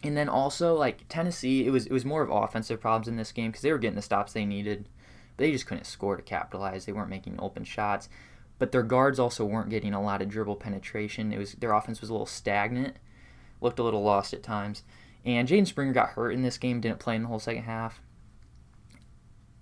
And 0.01 0.15
then 0.15 0.29
also 0.29 0.75
like 0.75 1.10
Tennessee, 1.10 1.67
it 1.67 1.72
was 1.72 1.88
it 1.88 1.91
was 1.91 2.05
more 2.05 2.22
of 2.22 2.31
offensive 2.31 2.79
problems 2.79 3.10
in 3.10 3.17
this 3.17 3.33
game 3.33 3.51
because 3.51 3.63
they 3.63 3.72
were 3.74 3.77
getting 3.77 3.98
the 3.98 4.01
stops 4.01 4.31
they 4.31 4.45
needed, 4.45 4.88
but 5.36 5.43
they 5.43 5.51
just 5.51 5.67
couldn't 5.67 5.86
score 5.86 6.15
to 6.15 6.24
capitalize. 6.24 6.86
They 6.86 6.93
weren't 6.93 7.10
making 7.10 7.36
open 7.39 7.65
shots, 7.65 8.07
but 8.63 8.72
their 8.72 8.82
guards 8.82 9.20
also 9.20 9.43
weren't 9.43 9.70
getting 9.70 9.93
a 9.93 10.01
lot 10.01 10.22
of 10.22 10.29
dribble 10.29 10.55
penetration. 10.55 11.34
It 11.34 11.38
was 11.38 11.51
their 11.55 11.74
offense 11.74 12.00
was 12.00 12.10
a 12.10 12.13
little 12.13 12.25
stagnant, 12.25 12.96
looked 13.60 13.77
a 13.77 13.84
little 13.84 14.03
lost 14.03 14.34
at 14.34 14.41
times. 14.41 14.84
And 15.25 15.50
Jaden 15.50 15.67
Springer 15.67 15.91
got 15.91 16.12
hurt 16.12 16.32
in 16.32 16.43
this 16.43 16.58
game, 16.58 16.79
didn't 16.79 17.00
play 17.00 17.17
in 17.17 17.24
the 17.24 17.27
whole 17.27 17.39
second 17.39 17.63
half. 17.63 18.00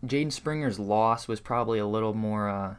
Jaden 0.05 0.31
Springer's 0.31 0.77
loss 0.77 1.27
was 1.27 1.39
probably 1.39 1.79
a 1.79 1.87
little 1.87 2.13
more 2.13 2.47
uh, 2.47 2.75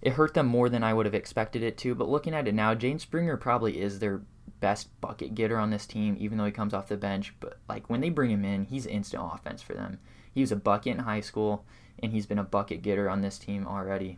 it 0.00 0.14
hurt 0.14 0.32
them 0.32 0.46
more 0.46 0.70
than 0.70 0.82
I 0.82 0.94
would 0.94 1.04
have 1.04 1.14
expected 1.14 1.62
it 1.62 1.76
to. 1.76 1.94
But 1.94 2.08
looking 2.08 2.32
at 2.32 2.48
it 2.48 2.54
now, 2.54 2.74
Jaden 2.74 2.98
Springer 2.98 3.36
probably 3.36 3.82
is 3.82 3.98
their 3.98 4.22
best 4.60 4.98
bucket 5.02 5.34
getter 5.34 5.58
on 5.58 5.68
this 5.68 5.84
team, 5.84 6.16
even 6.18 6.38
though 6.38 6.46
he 6.46 6.52
comes 6.52 6.72
off 6.72 6.88
the 6.88 6.96
bench. 6.96 7.34
But 7.38 7.58
like 7.68 7.90
when 7.90 8.00
they 8.00 8.08
bring 8.08 8.30
him 8.30 8.46
in, 8.46 8.64
he's 8.64 8.86
instant 8.86 9.22
offense 9.30 9.60
for 9.60 9.74
them. 9.74 9.98
He 10.32 10.40
was 10.40 10.52
a 10.52 10.56
bucket 10.56 10.94
in 10.94 11.00
high 11.00 11.20
school, 11.20 11.66
and 11.98 12.12
he's 12.12 12.24
been 12.24 12.38
a 12.38 12.44
bucket 12.44 12.80
getter 12.80 13.10
on 13.10 13.20
this 13.20 13.38
team 13.38 13.66
already. 13.66 14.16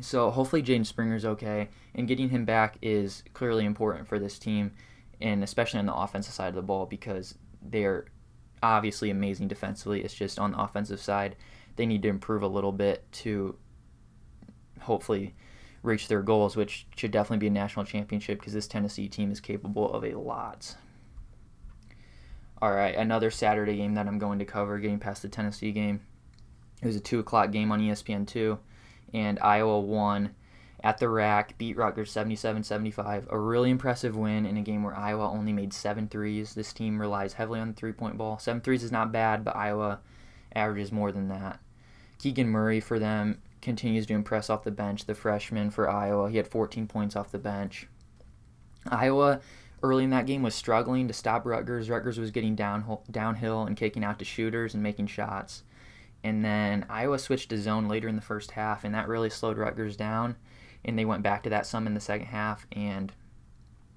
So 0.00 0.30
hopefully 0.30 0.62
Jaden 0.62 0.86
Springer's 0.86 1.24
okay, 1.24 1.68
and 1.94 2.08
getting 2.08 2.30
him 2.30 2.44
back 2.44 2.78
is 2.80 3.22
clearly 3.34 3.64
important 3.64 4.08
for 4.08 4.18
this 4.18 4.38
team, 4.38 4.72
and 5.20 5.44
especially 5.44 5.80
on 5.80 5.86
the 5.86 5.94
offensive 5.94 6.32
side 6.32 6.48
of 6.48 6.54
the 6.54 6.62
ball 6.62 6.86
because 6.86 7.34
they're 7.60 8.06
obviously 8.62 9.10
amazing 9.10 9.48
defensively. 9.48 10.02
It's 10.02 10.14
just 10.14 10.38
on 10.38 10.52
the 10.52 10.60
offensive 10.60 11.00
side, 11.00 11.36
they 11.76 11.86
need 11.86 12.02
to 12.02 12.08
improve 12.08 12.42
a 12.42 12.48
little 12.48 12.72
bit 12.72 13.10
to 13.12 13.56
hopefully 14.80 15.34
reach 15.82 16.08
their 16.08 16.22
goals, 16.22 16.56
which 16.56 16.86
should 16.96 17.10
definitely 17.10 17.38
be 17.38 17.48
a 17.48 17.50
national 17.50 17.84
championship 17.84 18.38
because 18.38 18.52
this 18.52 18.68
Tennessee 18.68 19.08
team 19.08 19.30
is 19.32 19.40
capable 19.40 19.92
of 19.92 20.04
a 20.04 20.14
lot. 20.14 20.76
All 22.60 22.72
right, 22.72 22.94
another 22.94 23.30
Saturday 23.30 23.76
game 23.76 23.94
that 23.94 24.06
I'm 24.06 24.20
going 24.20 24.38
to 24.38 24.44
cover, 24.44 24.78
getting 24.78 25.00
past 25.00 25.22
the 25.22 25.28
Tennessee 25.28 25.72
game. 25.72 26.00
It 26.80 26.86
was 26.86 26.96
a 26.96 27.00
2 27.00 27.18
o'clock 27.18 27.50
game 27.50 27.72
on 27.72 27.80
ESPN2, 27.80 28.58
and 29.12 29.38
Iowa 29.40 29.80
won 29.80 30.34
at 30.84 30.98
the 30.98 31.08
RAC, 31.08 31.56
beat 31.58 31.76
Rutgers 31.76 32.10
77 32.10 32.64
75. 32.64 33.28
A 33.30 33.38
really 33.38 33.70
impressive 33.70 34.16
win 34.16 34.44
in 34.46 34.56
a 34.56 34.62
game 34.62 34.82
where 34.82 34.96
Iowa 34.96 35.30
only 35.30 35.52
made 35.52 35.72
seven 35.72 36.08
threes. 36.08 36.54
This 36.54 36.72
team 36.72 37.00
relies 37.00 37.34
heavily 37.34 37.60
on 37.60 37.68
the 37.68 37.74
three 37.74 37.92
point 37.92 38.18
ball. 38.18 38.38
Seven 38.38 38.60
threes 38.60 38.82
is 38.82 38.92
not 38.92 39.12
bad, 39.12 39.44
but 39.44 39.56
Iowa 39.56 40.00
averages 40.54 40.92
more 40.92 41.12
than 41.12 41.28
that. 41.28 41.60
Keegan 42.18 42.48
Murray 42.48 42.80
for 42.80 42.98
them 42.98 43.40
continues 43.60 44.06
to 44.06 44.14
impress 44.14 44.50
off 44.50 44.64
the 44.64 44.70
bench, 44.70 45.06
the 45.06 45.14
freshman 45.14 45.70
for 45.70 45.88
Iowa. 45.88 46.30
He 46.30 46.36
had 46.36 46.48
14 46.48 46.86
points 46.88 47.14
off 47.14 47.30
the 47.30 47.38
bench. 47.38 47.86
Iowa 48.88 49.40
early 49.82 50.04
in 50.04 50.10
that 50.10 50.26
game 50.26 50.42
was 50.42 50.54
struggling 50.54 51.08
to 51.08 51.14
stop 51.14 51.46
Rutgers. 51.46 51.88
Rutgers 51.88 52.18
was 52.18 52.30
getting 52.30 52.54
down 52.54 52.98
downhill 53.10 53.62
and 53.62 53.76
kicking 53.76 54.04
out 54.04 54.18
to 54.18 54.24
shooters 54.24 54.74
and 54.74 54.82
making 54.82 55.06
shots. 55.06 55.62
And 56.24 56.44
then 56.44 56.86
Iowa 56.88 57.18
switched 57.18 57.50
to 57.50 57.58
zone 57.58 57.88
later 57.88 58.08
in 58.08 58.16
the 58.16 58.22
first 58.22 58.52
half, 58.52 58.84
and 58.84 58.94
that 58.94 59.08
really 59.08 59.30
slowed 59.30 59.58
Rutgers 59.58 59.96
down. 59.96 60.36
And 60.84 60.98
they 60.98 61.04
went 61.04 61.22
back 61.22 61.42
to 61.44 61.50
that 61.50 61.66
some 61.66 61.86
in 61.86 61.94
the 61.94 62.00
second 62.00 62.26
half, 62.26 62.66
and 62.72 63.12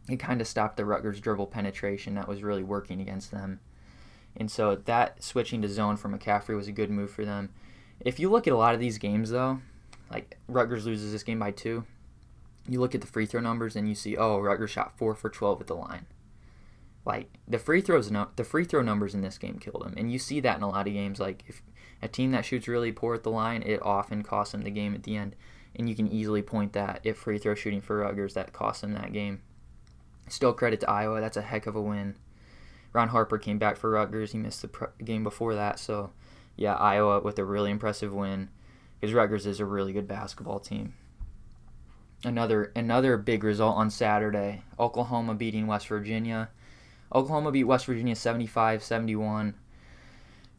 it 0.09 0.17
kind 0.17 0.41
of 0.41 0.47
stopped 0.47 0.77
the 0.77 0.85
Rutgers 0.85 1.19
dribble 1.19 1.47
penetration 1.47 2.15
that 2.15 2.27
was 2.27 2.43
really 2.43 2.63
working 2.63 3.01
against 3.01 3.31
them. 3.31 3.59
And 4.35 4.51
so 4.51 4.75
that 4.75 5.23
switching 5.23 5.61
to 5.61 5.69
zone 5.69 5.97
for 5.97 6.09
McCaffery 6.09 6.55
was 6.55 6.67
a 6.67 6.73
good 6.73 6.89
move 6.89 7.09
for 7.09 7.25
them. 7.25 7.49
If 7.99 8.19
you 8.19 8.29
look 8.29 8.47
at 8.47 8.53
a 8.53 8.57
lot 8.57 8.73
of 8.73 8.79
these 8.79 8.97
games, 8.97 9.29
though, 9.29 9.61
like 10.11 10.37
Rutgers 10.47 10.85
loses 10.85 11.11
this 11.11 11.23
game 11.23 11.39
by 11.39 11.51
two, 11.51 11.85
you 12.67 12.79
look 12.79 12.93
at 12.93 13.01
the 13.01 13.07
free 13.07 13.25
throw 13.25 13.41
numbers 13.41 13.75
and 13.75 13.87
you 13.87 13.95
see, 13.95 14.17
oh, 14.17 14.39
Rutgers 14.39 14.71
shot 14.71 14.97
four 14.97 15.15
for 15.15 15.29
12 15.29 15.61
at 15.61 15.67
the 15.67 15.75
line. 15.75 16.05
Like 17.05 17.37
the 17.47 17.59
free 17.59 17.81
throws, 17.81 18.09
no, 18.11 18.29
the 18.35 18.43
free 18.43 18.65
throw 18.65 18.81
numbers 18.81 19.13
in 19.13 19.21
this 19.21 19.37
game 19.37 19.59
killed 19.59 19.83
them, 19.85 19.93
and 19.95 20.11
you 20.11 20.17
see 20.17 20.39
that 20.39 20.57
in 20.57 20.63
a 20.63 20.69
lot 20.69 20.87
of 20.87 20.93
games. 20.93 21.19
Like 21.19 21.43
if 21.47 21.61
a 22.05 22.07
team 22.07 22.31
that 22.31 22.45
shoots 22.45 22.67
really 22.67 22.91
poor 22.91 23.15
at 23.15 23.23
the 23.23 23.31
line, 23.31 23.63
it 23.63 23.81
often 23.81 24.23
costs 24.23 24.51
them 24.51 24.61
the 24.61 24.69
game 24.69 24.93
at 24.93 25.03
the 25.03 25.17
end, 25.17 25.35
and 25.75 25.89
you 25.89 25.95
can 25.95 26.07
easily 26.07 26.41
point 26.41 26.73
that 26.73 27.05
at 27.05 27.17
free 27.17 27.37
throw 27.39 27.55
shooting 27.55 27.81
for 27.81 27.97
Rutgers 27.97 28.35
that 28.35 28.53
cost 28.53 28.81
them 28.81 28.93
that 28.93 29.11
game. 29.11 29.41
Still 30.29 30.53
credit 30.53 30.79
to 30.81 30.89
Iowa, 30.89 31.19
that's 31.19 31.35
a 31.35 31.41
heck 31.41 31.65
of 31.67 31.75
a 31.75 31.81
win. 31.81 32.15
Ron 32.93 33.09
Harper 33.09 33.37
came 33.37 33.57
back 33.57 33.75
for 33.75 33.89
Rutgers. 33.89 34.31
He 34.31 34.37
missed 34.37 34.61
the 34.61 34.89
game 35.03 35.23
before 35.23 35.55
that, 35.55 35.79
so 35.79 36.11
yeah, 36.55 36.75
Iowa 36.75 37.19
with 37.19 37.37
a 37.39 37.43
really 37.43 37.71
impressive 37.71 38.13
win 38.13 38.49
because 38.99 39.13
Rutgers 39.13 39.45
is 39.45 39.59
a 39.59 39.65
really 39.65 39.91
good 39.91 40.07
basketball 40.07 40.59
team. 40.59 40.93
Another 42.23 42.71
another 42.75 43.17
big 43.17 43.43
result 43.43 43.75
on 43.75 43.89
Saturday. 43.89 44.63
Oklahoma 44.79 45.33
beating 45.33 45.67
West 45.67 45.87
Virginia. 45.87 46.49
Oklahoma 47.13 47.51
beat 47.51 47.65
West 47.65 47.85
Virginia 47.85 48.15
75-71. 48.15 49.53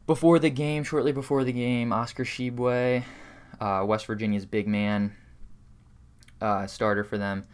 Before 0.07 0.39
the 0.39 0.49
game, 0.49 0.85
shortly 0.85 1.11
before 1.11 1.43
the 1.43 1.51
game, 1.51 1.91
Oscar 1.91 2.23
Tshiebwe, 2.23 3.03
uh, 3.59 3.83
West 3.85 4.05
Virginia's 4.05 4.45
big 4.45 4.65
man, 4.65 5.13
uh, 6.39 6.65
starter 6.65 7.03
for 7.03 7.17
them, 7.17 7.45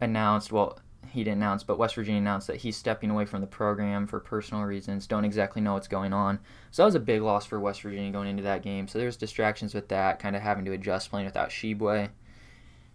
announced, 0.00 0.50
well, 0.50 0.80
he 1.10 1.22
didn't 1.22 1.38
announce, 1.38 1.62
but 1.62 1.78
West 1.78 1.94
Virginia 1.94 2.20
announced 2.20 2.48
that 2.48 2.56
he's 2.56 2.76
stepping 2.76 3.10
away 3.10 3.24
from 3.24 3.40
the 3.40 3.46
program 3.46 4.08
for 4.08 4.18
personal 4.18 4.64
reasons. 4.64 5.06
Don't 5.06 5.24
exactly 5.24 5.62
know 5.62 5.74
what's 5.74 5.86
going 5.86 6.12
on. 6.12 6.40
So 6.72 6.82
that 6.82 6.86
was 6.86 6.96
a 6.96 7.00
big 7.00 7.22
loss 7.22 7.46
for 7.46 7.60
West 7.60 7.82
Virginia 7.82 8.10
going 8.10 8.28
into 8.28 8.42
that 8.42 8.62
game. 8.62 8.88
So 8.88 8.98
there's 8.98 9.16
distractions 9.16 9.72
with 9.72 9.86
that, 9.90 10.18
kind 10.18 10.34
of 10.34 10.42
having 10.42 10.64
to 10.64 10.72
adjust 10.72 11.10
playing 11.10 11.26
without 11.26 11.50
Tshiebwe. 11.50 12.08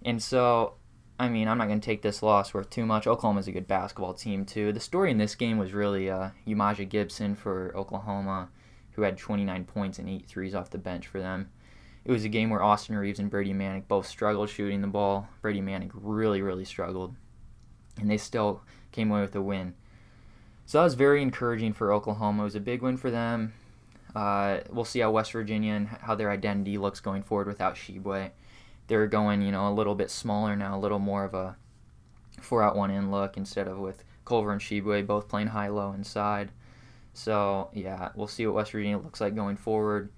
And 0.03 0.21
so, 0.21 0.73
I 1.17 1.29
mean, 1.29 1.47
I'm 1.47 1.57
not 1.57 1.69
going 1.69 1.79
to 1.79 1.85
take 1.85 2.01
this 2.01 2.21
loss 2.21 2.53
worth 2.53 2.69
too 2.69 2.85
much. 2.85 3.07
Oklahoma's 3.07 3.47
a 3.47 3.53
good 3.53 3.67
basketball 3.67 4.13
team, 4.13 4.43
too. 4.43 4.73
The 4.73 4.81
story 4.81 5.09
in 5.09 5.17
this 5.17 5.35
game 5.35 5.57
was 5.57 5.71
really 5.71 6.09
uh, 6.09 6.31
Umoja 6.45 6.87
Gibson 6.87 7.35
for 7.35 7.71
Oklahoma, 7.77 8.49
who 8.99 9.05
had 9.05 9.17
29 9.17 9.63
points 9.63 9.97
and 9.97 10.09
8 10.09 10.27
threes 10.27 10.53
off 10.53 10.69
the 10.69 10.77
bench 10.77 11.07
for 11.07 11.19
them. 11.19 11.49
It 12.03 12.11
was 12.11 12.25
a 12.25 12.29
game 12.29 12.49
where 12.49 12.61
Austin 12.61 12.97
Reaves 12.97 13.19
and 13.19 13.29
Brady 13.29 13.53
Manek 13.53 13.87
both 13.87 14.07
struggled 14.07 14.49
shooting 14.49 14.81
the 14.81 14.87
ball. 14.87 15.29
Brady 15.41 15.61
Manek 15.61 15.91
really, 15.93 16.41
really 16.41 16.65
struggled 16.65 17.15
and 17.99 18.09
they 18.09 18.17
still 18.17 18.61
came 18.91 19.11
away 19.11 19.21
with 19.21 19.35
a 19.35 19.41
win. 19.41 19.73
So 20.65 20.79
that 20.79 20.83
was 20.83 20.93
very 20.95 21.21
encouraging 21.21 21.73
for 21.73 21.93
Oklahoma. 21.93 22.43
It 22.43 22.45
was 22.45 22.55
a 22.55 22.59
big 22.59 22.81
win 22.81 22.97
for 22.97 23.09
them. 23.09 23.53
Uh, 24.15 24.59
we'll 24.69 24.85
see 24.85 24.99
how 24.99 25.11
West 25.11 25.31
Virginia 25.31 25.73
and 25.73 25.87
how 25.87 26.15
their 26.15 26.31
identity 26.31 26.77
looks 26.77 26.99
going 26.99 27.23
forward 27.23 27.47
without 27.47 27.75
Tshiebwe. 27.75 28.31
They're 28.87 29.07
going, 29.07 29.41
you 29.41 29.51
know, 29.51 29.69
a 29.69 29.73
little 29.73 29.95
bit 29.95 30.09
smaller 30.11 30.55
now, 30.55 30.77
a 30.77 30.79
little 30.79 30.99
more 30.99 31.23
of 31.23 31.33
a 31.33 31.55
four 32.41 32.63
out 32.63 32.75
one 32.75 32.91
in 32.91 33.11
look 33.11 33.37
instead 33.37 33.67
of 33.67 33.77
with 33.77 34.03
Culver 34.25 34.51
and 34.51 34.61
Tshiebwe 34.61 35.05
both 35.05 35.27
playing 35.27 35.47
high 35.47 35.67
low 35.67 35.91
inside. 35.91 36.51
So 37.13 37.69
yeah, 37.73 38.09
we'll 38.15 38.27
see 38.27 38.45
what 38.45 38.55
West 38.55 38.71
Virginia 38.71 38.97
looks 38.97 39.21
like 39.21 39.35
going 39.35 39.57
forward. 39.57 40.11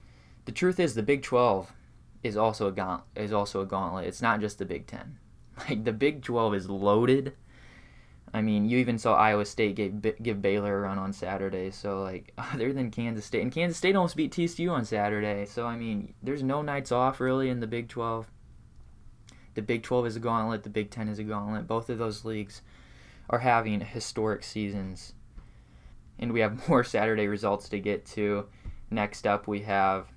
The 0.45 0.51
truth 0.51 0.79
is, 0.79 0.95
the 0.95 1.03
Big 1.03 1.23
12 1.23 1.71
is 2.23 2.37
also 2.37 2.67
a 2.67 2.71
gaunt- 2.71 3.03
is 3.15 3.31
also 3.31 3.61
a 3.61 3.65
gauntlet. 3.65 4.07
It's 4.07 4.21
not 4.21 4.41
just 4.41 4.57
the 4.59 4.65
Big 4.65 4.87
10. 4.87 5.17
Like 5.69 5.83
the 5.83 5.93
Big 5.93 6.23
12 6.23 6.55
is 6.55 6.69
loaded 6.69 7.33
I 8.33 8.41
mean, 8.41 8.69
you 8.69 8.77
even 8.77 8.97
saw 8.97 9.15
Iowa 9.15 9.45
State 9.45 9.75
give, 9.75 10.23
give 10.23 10.41
Baylor 10.41 10.77
a 10.77 10.81
run 10.81 10.97
on 10.97 11.11
Saturday. 11.11 11.71
So, 11.71 12.01
like, 12.01 12.33
other 12.53 12.71
than 12.71 12.91
Kansas 12.91 13.25
State, 13.25 13.41
and 13.41 13.51
Kansas 13.51 13.77
State 13.77 13.95
almost 13.95 14.15
beat 14.15 14.31
TCU 14.31 14.71
on 14.71 14.85
Saturday. 14.85 15.45
So, 15.45 15.65
I 15.65 15.75
mean, 15.75 16.13
there's 16.23 16.43
no 16.43 16.61
nights 16.61 16.91
off 16.91 17.19
really 17.19 17.49
in 17.49 17.59
the 17.59 17.67
Big 17.67 17.89
12. 17.89 18.27
The 19.53 19.61
Big 19.61 19.83
12 19.83 20.07
is 20.07 20.15
a 20.15 20.21
gauntlet. 20.21 20.63
The 20.63 20.69
Big 20.69 20.91
10 20.91 21.09
is 21.09 21.19
a 21.19 21.23
gauntlet. 21.23 21.67
Both 21.67 21.89
of 21.89 21.97
those 21.97 22.23
leagues 22.23 22.61
are 23.29 23.39
having 23.39 23.81
historic 23.81 24.43
seasons. 24.43 25.13
And 26.21 26.31
we 26.31 26.39
have 26.39 26.67
more 26.69 26.83
Saturday 26.83 27.27
results 27.27 27.67
to 27.69 27.79
get 27.79 28.05
to. 28.07 28.47
Next 28.89 29.25
up, 29.27 29.47
we 29.47 29.61
have 29.61 30.07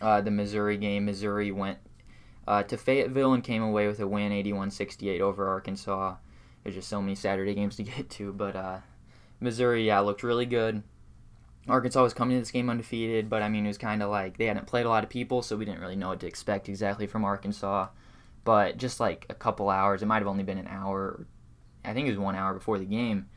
uh, 0.00 0.20
the 0.20 0.30
Missouri 0.30 0.76
game. 0.76 1.04
Missouri 1.04 1.50
went 1.50 1.78
uh, 2.46 2.62
to 2.62 2.76
Fayetteville 2.76 3.32
and 3.32 3.42
came 3.42 3.62
away 3.62 3.86
with 3.86 4.00
a 4.00 4.06
win 4.06 4.32
81 4.32 4.70
68 4.70 5.20
over 5.20 5.48
Arkansas 5.48 6.16
there's 6.64 6.74
just 6.74 6.88
so 6.88 7.00
many 7.00 7.14
Saturday 7.14 7.54
games 7.54 7.76
to 7.76 7.82
get 7.84 8.10
to. 8.10 8.32
But 8.32 8.56
uh, 8.56 8.78
Missouri, 9.38 9.86
yeah, 9.86 10.00
looked 10.00 10.22
really 10.22 10.46
good. 10.46 10.82
Arkansas 11.68 12.02
was 12.02 12.12
coming 12.12 12.36
to 12.36 12.40
this 12.40 12.50
game 12.50 12.68
undefeated, 12.68 13.30
but 13.30 13.42
I 13.42 13.48
mean, 13.48 13.64
it 13.64 13.68
was 13.68 13.78
kind 13.78 14.02
of 14.02 14.10
like 14.10 14.36
they 14.36 14.46
hadn't 14.46 14.66
played 14.66 14.84
a 14.84 14.90
lot 14.90 15.02
of 15.02 15.08
people, 15.08 15.40
so 15.40 15.56
we 15.56 15.64
didn't 15.64 15.80
really 15.80 15.96
know 15.96 16.08
what 16.08 16.20
to 16.20 16.26
expect 16.26 16.68
exactly 16.68 17.06
from 17.06 17.24
Arkansas. 17.24 17.88
But 18.44 18.76
just 18.76 19.00
like 19.00 19.24
a 19.30 19.34
couple 19.34 19.70
hours, 19.70 20.02
it 20.02 20.06
might 20.06 20.18
have 20.18 20.26
only 20.26 20.42
been 20.42 20.58
an 20.58 20.68
hour. 20.68 21.26
I 21.82 21.94
think 21.94 22.06
it 22.06 22.10
was 22.10 22.18
one 22.18 22.34
hour 22.34 22.52
before 22.52 22.78
the 22.78 22.84
game. 22.84 23.28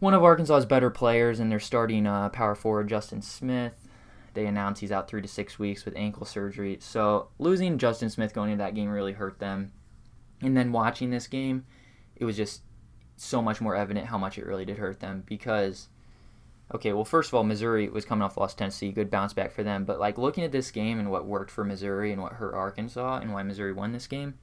One 0.00 0.14
of 0.14 0.22
Arkansas's 0.22 0.66
better 0.66 0.90
players, 0.90 1.40
and 1.40 1.50
they're 1.50 1.58
starting 1.58 2.06
uh, 2.06 2.28
power 2.28 2.54
forward 2.54 2.88
Justin 2.88 3.20
Smith. 3.20 3.88
They 4.34 4.46
announced 4.46 4.80
he's 4.80 4.92
out 4.92 5.08
three 5.08 5.22
to 5.22 5.28
six 5.28 5.58
weeks 5.58 5.84
with 5.84 5.96
ankle 5.96 6.24
surgery. 6.24 6.78
So 6.80 7.28
losing 7.38 7.78
Justin 7.78 8.08
Smith 8.08 8.32
going 8.32 8.50
into 8.50 8.62
that 8.62 8.74
game 8.74 8.88
really 8.88 9.12
hurt 9.12 9.40
them. 9.40 9.72
And 10.40 10.56
then 10.56 10.70
watching 10.70 11.10
this 11.10 11.26
game, 11.26 11.64
it 12.14 12.24
was 12.24 12.36
just 12.36 12.62
so 13.16 13.42
much 13.42 13.60
more 13.60 13.74
evident 13.74 14.06
how 14.06 14.18
much 14.18 14.38
it 14.38 14.46
really 14.46 14.64
did 14.64 14.78
hurt 14.78 15.00
them 15.00 15.24
because 15.26 15.88
okay 16.72 16.92
well 16.92 17.04
first 17.04 17.30
of 17.30 17.34
all 17.34 17.42
missouri 17.42 17.88
was 17.88 18.04
coming 18.04 18.22
off 18.22 18.36
loss 18.36 18.54
tennessee 18.54 18.92
good 18.92 19.10
bounce 19.10 19.32
back 19.32 19.50
for 19.50 19.64
them 19.64 19.84
but 19.84 19.98
like 19.98 20.16
looking 20.16 20.44
at 20.44 20.52
this 20.52 20.70
game 20.70 21.00
and 21.00 21.10
what 21.10 21.26
worked 21.26 21.50
for 21.50 21.64
missouri 21.64 22.12
and 22.12 22.22
what 22.22 22.34
hurt 22.34 22.54
arkansas 22.54 23.18
and 23.18 23.32
why 23.32 23.42
missouri 23.42 23.72
won 23.72 23.92
this 23.92 24.06
game 24.06 24.34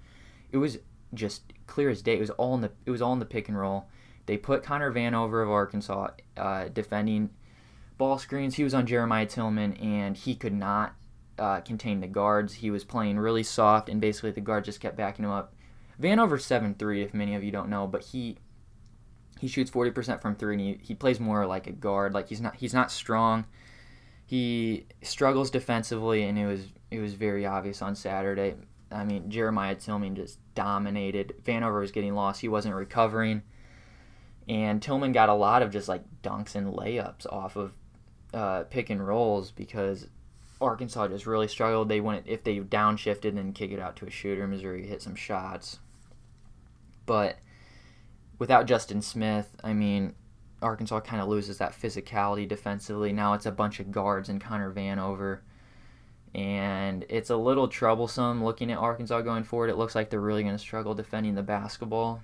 it 0.52 0.58
was 0.58 0.78
just 1.14 1.54
clear 1.68 1.90
as 1.90 2.02
day 2.02 2.16
it 2.16 2.20
was 2.20 2.32
all 2.32 2.54
in 2.54 2.62
the 2.62 2.72
it 2.86 2.92
was 2.92 3.02
all 3.02 3.14
in 3.14 3.20
the 3.20 3.26
pick 3.26 3.48
and 3.48 3.58
roll 3.58 3.88
they 4.26 4.38
put 4.38 4.64
connor 4.64 4.92
vanover 4.92 5.44
of 5.44 5.50
arkansas 5.50 6.10
uh, 6.38 6.68
defending 6.70 7.30
ball 7.98 8.18
screens 8.18 8.56
he 8.56 8.64
was 8.64 8.74
on 8.74 8.86
jeremiah 8.86 9.26
tilmon 9.26 9.82
and 9.84 10.18
he 10.18 10.36
could 10.36 10.54
not 10.54 10.96
uh, 11.38 11.60
contain 11.62 12.00
the 12.00 12.08
guards 12.08 12.54
he 12.56 12.72
was 12.72 12.84
playing 12.84 13.20
really 13.20 13.44
soft 13.44 13.90
and 13.90 14.00
basically 14.00 14.32
the 14.32 14.42
guard 14.42 14.64
just 14.64 14.80
kept 14.80 14.96
backing 14.96 15.26
him 15.26 15.32
up 15.32 15.54
Vanover 16.02 16.40
seven 16.40 16.76
three, 16.76 17.02
if 17.02 17.14
many 17.14 17.36
of 17.36 17.44
you 17.44 17.52
don't 17.52 17.70
know, 17.70 17.88
but 17.88 18.04
he 18.04 18.38
he 19.40 19.48
shoots 19.48 19.72
forty 19.72 19.92
percent 19.92 20.22
from 20.22 20.36
three, 20.36 20.54
and 20.56 20.62
he, 20.62 20.80
he 20.82 20.94
plays 20.94 21.20
more 21.20 21.46
like 21.46 21.68
a 21.68 21.72
guard. 21.72 22.14
Like 22.14 22.28
he's 22.28 22.42
not 22.42 22.56
he's 22.56 22.74
not 22.74 22.92
strong. 22.92 23.46
He 24.26 24.88
struggles 25.02 25.50
defensively, 25.50 26.24
and 26.24 26.38
it 26.38 26.46
was 26.46 26.68
it 26.92 27.00
was 27.00 27.14
very 27.14 27.46
obvious 27.46 27.82
on 27.82 27.96
Saturday. 27.96 28.56
I 28.92 29.04
mean, 29.04 29.30
Jeremiah 29.30 29.76
Tilmon 29.76 30.16
just 30.16 30.40
dominated. 30.54 31.34
Vanover 31.44 31.80
was 31.80 31.92
getting 31.92 32.14
lost. 32.14 32.42
He 32.42 32.48
wasn't 32.48 32.76
recovering. 32.76 33.42
And 34.48 34.82
Tilmon 34.82 35.14
got 35.14 35.30
a 35.30 35.34
lot 35.34 35.62
of 35.62 35.72
just 35.72 35.90
like 35.90 36.04
dunks 36.22 36.56
and 36.56 36.74
layups 36.74 37.26
off 37.32 37.56
of 37.56 37.74
uh, 38.34 38.64
pick 38.64 38.90
and 38.90 39.06
rolls 39.06 39.52
because 39.52 40.08
Arkansas 40.62 41.08
just 41.08 41.26
really 41.26 41.48
struggled. 41.48 41.90
They 41.90 42.02
went 42.02 42.28
if 42.28 42.44
they 42.44 42.60
downshifted 42.60 43.38
and 43.40 43.56
kick 43.56 43.72
it 43.72 43.80
out 43.80 43.96
to 43.98 44.06
a 44.06 44.12
shooter. 44.12 44.48
Missouri 44.48 44.86
hit 44.86 45.02
some 45.02 45.16
shots, 45.16 45.80
but 47.06 47.38
without 48.38 48.68
Justin 48.68 49.02
Smith, 49.02 49.56
I 49.64 49.74
mean, 49.74 50.14
Arkansas 50.62 51.02
kind 51.02 51.22
of 51.22 51.28
loses 51.28 51.58
that 51.58 51.74
physicality 51.74 52.48
defensively. 52.48 53.12
Now 53.12 53.34
it's 53.34 53.46
a 53.46 53.52
bunch 53.52 53.80
of 53.80 53.92
guards 53.92 54.30
and 54.30 54.42
Connor 54.42 54.72
Vanover. 54.72 55.40
And 56.34 57.06
it's 57.08 57.30
a 57.30 57.38
little 57.38 57.70
troublesome 57.70 58.44
looking 58.44 58.70
at 58.72 58.78
Arkansas 58.78 59.22
going 59.22 59.44
forward. 59.44 59.70
It 59.70 59.78
looks 59.78 59.96
like 59.96 60.10
they're 60.10 60.20
really 60.20 60.44
going 60.44 60.56
to 60.56 60.60
struggle 60.60 60.94
defending 60.94 61.36
the 61.36 61.44
basketball. 61.44 62.22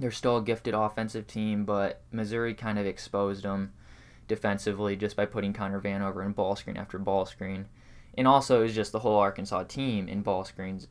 They're 0.00 0.10
still 0.10 0.38
a 0.38 0.42
gifted 0.42 0.74
offensive 0.74 1.26
team, 1.26 1.64
but 1.64 2.02
Missouri 2.10 2.54
kind 2.54 2.78
of 2.78 2.86
exposed 2.86 3.44
them 3.44 3.72
defensively 4.26 4.96
just 4.96 5.16
by 5.16 5.26
putting 5.26 5.52
Connor 5.52 5.80
Vanover 5.80 6.24
in 6.24 6.32
ball 6.32 6.56
screen 6.56 6.76
after 6.76 6.98
ball 6.98 7.26
screen. 7.26 7.66
And 8.16 8.26
also, 8.26 8.60
it 8.60 8.64
was 8.64 8.74
just 8.74 8.92
the 8.92 8.98
whole 8.98 9.18
Arkansas 9.18 9.64
team 9.64 10.08
in 10.08 10.22
ball 10.22 10.44
screens. 10.44 10.88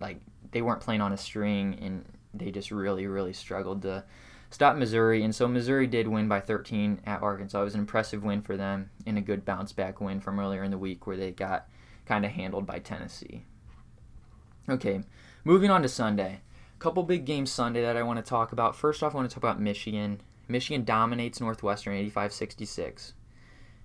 Like, 0.00 0.20
they 0.50 0.62
weren't 0.62 0.80
playing 0.80 1.00
on 1.00 1.12
a 1.12 1.16
string, 1.16 1.78
and 1.80 2.04
they 2.34 2.50
just 2.50 2.70
really, 2.70 3.06
really 3.06 3.32
struggled 3.32 3.82
to 3.82 4.04
stop 4.50 4.76
Missouri. 4.76 5.22
And 5.22 5.34
so 5.34 5.46
Missouri 5.48 5.86
did 5.86 6.08
win 6.08 6.28
by 6.28 6.40
13 6.40 7.00
at 7.06 7.22
Arkansas. 7.22 7.60
It 7.60 7.64
was 7.64 7.74
an 7.74 7.80
impressive 7.80 8.24
win 8.24 8.42
for 8.42 8.56
them 8.56 8.90
and 9.06 9.18
a 9.18 9.22
good 9.22 9.44
bounce 9.44 9.72
back 9.72 10.00
win 10.00 10.20
from 10.20 10.38
earlier 10.38 10.64
in 10.64 10.70
the 10.70 10.78
week 10.78 11.06
where 11.06 11.16
they 11.16 11.30
got 11.30 11.68
kind 12.06 12.24
of 12.24 12.32
handled 12.32 12.66
by 12.66 12.78
Tennessee. 12.78 13.44
Okay, 14.68 15.02
moving 15.44 15.70
on 15.70 15.82
to 15.82 15.88
Sunday. 15.88 16.40
Couple 16.78 17.02
big 17.02 17.24
games 17.24 17.50
Sunday 17.50 17.82
that 17.82 17.96
I 17.96 18.04
want 18.04 18.24
to 18.24 18.28
talk 18.28 18.52
about. 18.52 18.76
First 18.76 19.02
off, 19.02 19.14
I 19.14 19.16
want 19.16 19.28
to 19.28 19.34
talk 19.34 19.42
about 19.42 19.60
Michigan. 19.60 20.20
Michigan 20.46 20.84
dominates 20.84 21.40
Northwestern 21.40 21.94
85 21.94 22.32
66. 22.32 23.14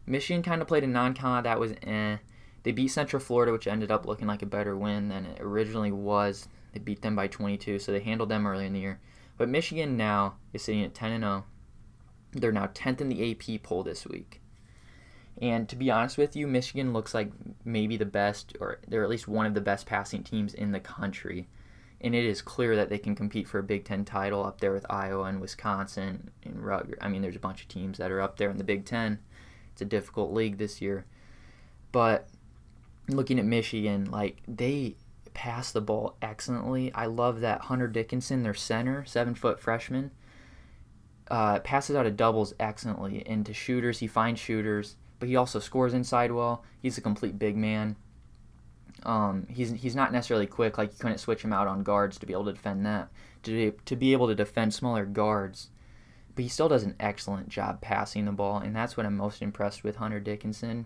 Michigan 0.06 0.44
kind 0.44 0.62
of 0.62 0.68
played 0.68 0.84
a 0.84 0.88
non 0.88 1.14
con 1.14 1.44
that 1.44 1.60
was 1.60 1.74
eh. 1.84 2.18
They 2.64 2.72
beat 2.72 2.90
Central 2.90 3.20
Florida, 3.20 3.52
which 3.52 3.68
ended 3.68 3.92
up 3.92 4.06
looking 4.06 4.28
like 4.28 4.42
a 4.42 4.46
better 4.48 4.76
win 4.76 5.10
than 5.10 5.26
it 5.26 5.42
originally 5.42 5.92
was. 5.92 6.48
They 6.72 6.80
beat 6.80 7.02
them 7.02 7.16
by 7.16 7.28
22, 7.28 7.80
so 7.80 7.92
they 7.92 8.00
handled 8.00 8.30
them 8.30 8.48
early 8.48 8.66
in 8.66 8.74
the 8.74 8.80
year. 8.80 9.00
But 9.38 9.50
Michigan 9.50 9.98
now 9.98 10.36
is 10.54 10.64
sitting 10.64 10.84
at 10.84 10.94
10 10.94 11.12
and 11.12 11.24
0. 11.24 11.46
They're 12.32 12.52
now 12.52 12.68
10th 12.68 13.02
in 13.02 13.10
the 13.10 13.32
AP 13.32 13.64
poll 13.64 13.84
this 13.84 14.06
week. 14.08 14.42
And 15.42 15.68
to 15.70 15.76
be 15.76 15.90
honest 15.92 16.18
with 16.18 16.36
you, 16.36 16.48
Michigan 16.48 16.94
looks 16.94 17.14
like 17.14 17.32
maybe 17.66 17.98
the 17.98 18.06
best, 18.06 18.56
or 18.60 18.80
they're 18.88 19.04
at 19.04 19.10
least 19.10 19.28
one 19.28 19.46
of 19.46 19.56
the 19.56 19.62
best 19.62 19.86
passing 19.86 20.24
teams 20.24 20.54
in 20.54 20.72
the 20.72 20.80
country. 20.80 21.48
And 22.04 22.14
it 22.14 22.26
is 22.26 22.42
clear 22.42 22.76
that 22.76 22.90
they 22.90 22.98
can 22.98 23.16
compete 23.16 23.48
for 23.48 23.60
a 23.60 23.64
Big 23.64 23.86
Ten 23.86 24.04
title 24.04 24.44
up 24.44 24.60
there 24.60 24.74
with 24.74 24.86
Iowa 24.90 25.24
and 25.24 25.40
Wisconsin 25.40 26.32
and 26.44 26.64
Rutgers. 26.64 26.98
I 27.00 27.08
mean, 27.08 27.22
there's 27.22 27.38
a 27.38 27.40
bunch 27.40 27.62
of 27.62 27.70
teams 27.70 27.98
that 27.98 28.12
are 28.12 28.22
up 28.22 28.38
there 28.38 28.50
in 28.50 28.58
the 28.58 28.64
Big 28.64 28.86
Ten. 28.86 29.20
It's 29.72 29.82
a 29.82 29.86
difficult 29.86 30.34
league 30.34 30.58
this 30.58 30.82
year. 30.82 31.06
But 31.94 32.28
looking 33.08 33.40
at 33.40 33.46
Michigan, 33.46 34.12
like 34.12 34.42
they 34.48 34.98
pass 35.34 35.72
the 35.72 35.82
ball 35.82 36.16
excellently. 36.22 36.94
I 36.94 37.06
love 37.08 37.42
that 37.42 37.62
Hunter 37.62 37.88
Dickinson, 37.88 38.44
their 38.44 38.54
center, 38.54 39.06
seven 39.06 39.36
foot 39.36 39.60
freshman, 39.60 40.12
uh, 41.30 41.60
passes 41.60 41.96
out 41.96 42.06
of 42.06 42.18
doubles 42.18 42.54
excellently 42.60 43.28
into 43.28 43.54
shooters. 43.54 44.00
He 44.00 44.08
finds 44.08 44.40
shooters, 44.40 44.96
but 45.20 45.30
he 45.30 45.36
also 45.36 45.60
scores 45.60 45.94
inside 45.94 46.32
well. 46.32 46.64
He's 46.82 46.98
a 46.98 47.02
complete 47.02 47.40
big 47.40 47.56
man. 47.56 47.96
Um, 49.06 49.48
he's 49.50 49.72
he's 49.72 49.96
not 49.96 50.12
necessarily 50.12 50.48
quick. 50.48 50.78
Like 50.78 50.92
you 50.92 51.00
couldn't 51.00 51.18
switch 51.18 51.44
him 51.44 51.54
out 51.54 51.68
on 51.68 51.84
guards 51.84 52.18
to 52.20 52.26
be 52.26 52.34
able 52.34 52.46
to 52.46 52.54
defend 52.54 52.86
that. 52.86 53.10
To 53.44 53.72
to 53.72 53.96
be 53.96 54.14
able 54.14 54.28
to 54.28 54.36
defend 54.36 54.74
smaller 54.74 55.06
guards, 55.06 55.70
but 56.36 56.44
he 56.44 56.50
still 56.50 56.70
does 56.70 56.84
an 56.84 56.96
excellent 57.00 57.50
job 57.50 57.82
passing 57.82 58.26
the 58.26 58.32
ball, 58.32 58.58
and 58.58 58.76
that's 58.76 58.96
what 58.96 59.06
I'm 59.06 59.18
most 59.18 59.42
impressed 59.42 59.84
with 59.84 59.98
Hunter 59.98 60.20
Dickinson. 60.20 60.86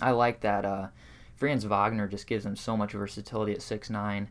I 0.00 0.12
like 0.12 0.40
that. 0.40 0.64
Uh, 0.64 0.88
Franz 1.34 1.64
Wagner 1.64 2.08
just 2.08 2.26
gives 2.26 2.46
him 2.46 2.56
so 2.56 2.76
much 2.76 2.92
versatility 2.92 3.52
at 3.52 3.62
six 3.62 3.90
nine. 3.90 4.30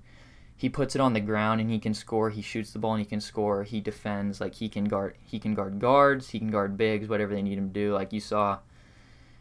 He 0.55 0.69
puts 0.69 0.93
it 0.93 1.01
on 1.01 1.13
the 1.13 1.19
ground 1.19 1.59
and 1.59 1.71
he 1.71 1.79
can 1.79 1.95
score. 1.95 2.29
He 2.29 2.43
shoots 2.43 2.71
the 2.71 2.77
ball 2.77 2.93
and 2.93 3.01
he 3.01 3.05
can 3.05 3.19
score. 3.19 3.63
He 3.63 3.81
defends 3.81 4.39
like 4.39 4.55
he 4.55 4.69
can 4.69 4.85
guard. 4.85 5.15
He 5.23 5.39
can 5.39 5.55
guard 5.55 5.79
guards. 5.79 6.29
He 6.29 6.37
can 6.37 6.51
guard 6.51 6.77
bigs. 6.77 7.09
Whatever 7.09 7.33
they 7.33 7.41
need 7.41 7.57
him 7.57 7.69
to 7.69 7.73
do. 7.73 7.93
Like 7.93 8.13
you 8.13 8.19
saw 8.19 8.59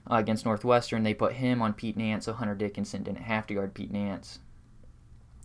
uh, 0.09 0.17
against 0.17 0.45
Northwestern, 0.45 1.03
they 1.03 1.15
put 1.15 1.35
him 1.35 1.61
on 1.63 1.73
Pete 1.73 1.97
Nance, 1.97 2.27
so 2.27 2.33
Hunter 2.33 2.55
Dickinson 2.55 3.03
didn't 3.03 3.23
have 3.23 3.47
to 3.49 3.55
guard 3.55 3.75
Pete 3.75 3.91
Nance, 3.91 4.39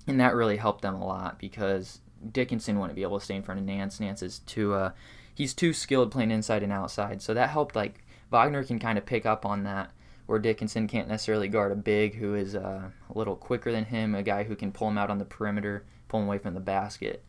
and 0.07 0.19
that 0.19 0.35
really 0.35 0.57
helped 0.57 0.81
them 0.81 0.95
a 0.95 1.05
lot 1.05 1.39
because 1.39 1.99
Dickinson 2.31 2.79
wouldn't 2.79 2.95
be 2.95 3.03
able 3.03 3.19
to 3.19 3.25
stay 3.25 3.35
in 3.35 3.43
front 3.43 3.59
of 3.59 3.65
Nance. 3.65 3.99
Nance 3.99 4.21
is 4.21 4.39
too 4.39 4.73
uh, 4.73 4.91
he's 5.33 5.53
too 5.53 5.73
skilled 5.73 6.11
playing 6.11 6.31
inside 6.31 6.63
and 6.63 6.71
outside, 6.71 7.21
so 7.21 7.33
that 7.33 7.49
helped. 7.49 7.75
Like 7.75 8.03
Wagner 8.31 8.63
can 8.63 8.79
kind 8.79 8.97
of 8.97 9.05
pick 9.05 9.25
up 9.25 9.45
on 9.45 9.63
that 9.63 9.91
where 10.25 10.39
Dickinson 10.39 10.87
can't 10.87 11.07
necessarily 11.07 11.47
guard 11.47 11.71
a 11.71 11.75
big 11.75 12.15
who 12.15 12.33
is 12.33 12.55
uh, 12.55 12.89
a 13.09 13.17
little 13.17 13.35
quicker 13.35 13.71
than 13.71 13.85
him, 13.85 14.15
a 14.15 14.23
guy 14.23 14.43
who 14.43 14.55
can 14.55 14.71
pull 14.71 14.87
him 14.87 14.97
out 14.97 15.09
on 15.09 15.19
the 15.19 15.25
perimeter, 15.25 15.85
pull 16.07 16.21
him 16.21 16.27
away 16.27 16.39
from 16.39 16.53
the 16.53 16.59
basket. 16.59 17.23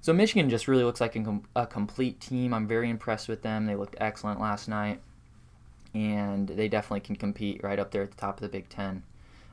So 0.00 0.12
Michigan 0.12 0.48
just 0.48 0.68
really 0.68 0.84
looks 0.84 1.00
like 1.00 1.16
a, 1.16 1.24
com- 1.24 1.48
a 1.56 1.66
complete 1.66 2.20
team. 2.20 2.54
I'm 2.54 2.68
very 2.68 2.88
impressed 2.88 3.28
with 3.28 3.42
them. 3.42 3.66
They 3.66 3.74
looked 3.74 3.96
excellent 3.98 4.40
last 4.40 4.68
night, 4.68 5.00
and 5.98 6.48
they 6.48 6.68
definitely 6.68 7.00
can 7.00 7.16
compete 7.16 7.62
right 7.64 7.78
up 7.78 7.90
there 7.90 8.04
at 8.04 8.12
the 8.12 8.16
top 8.16 8.36
of 8.36 8.42
the 8.42 8.48
Big 8.48 8.68
Ten. 8.68 9.02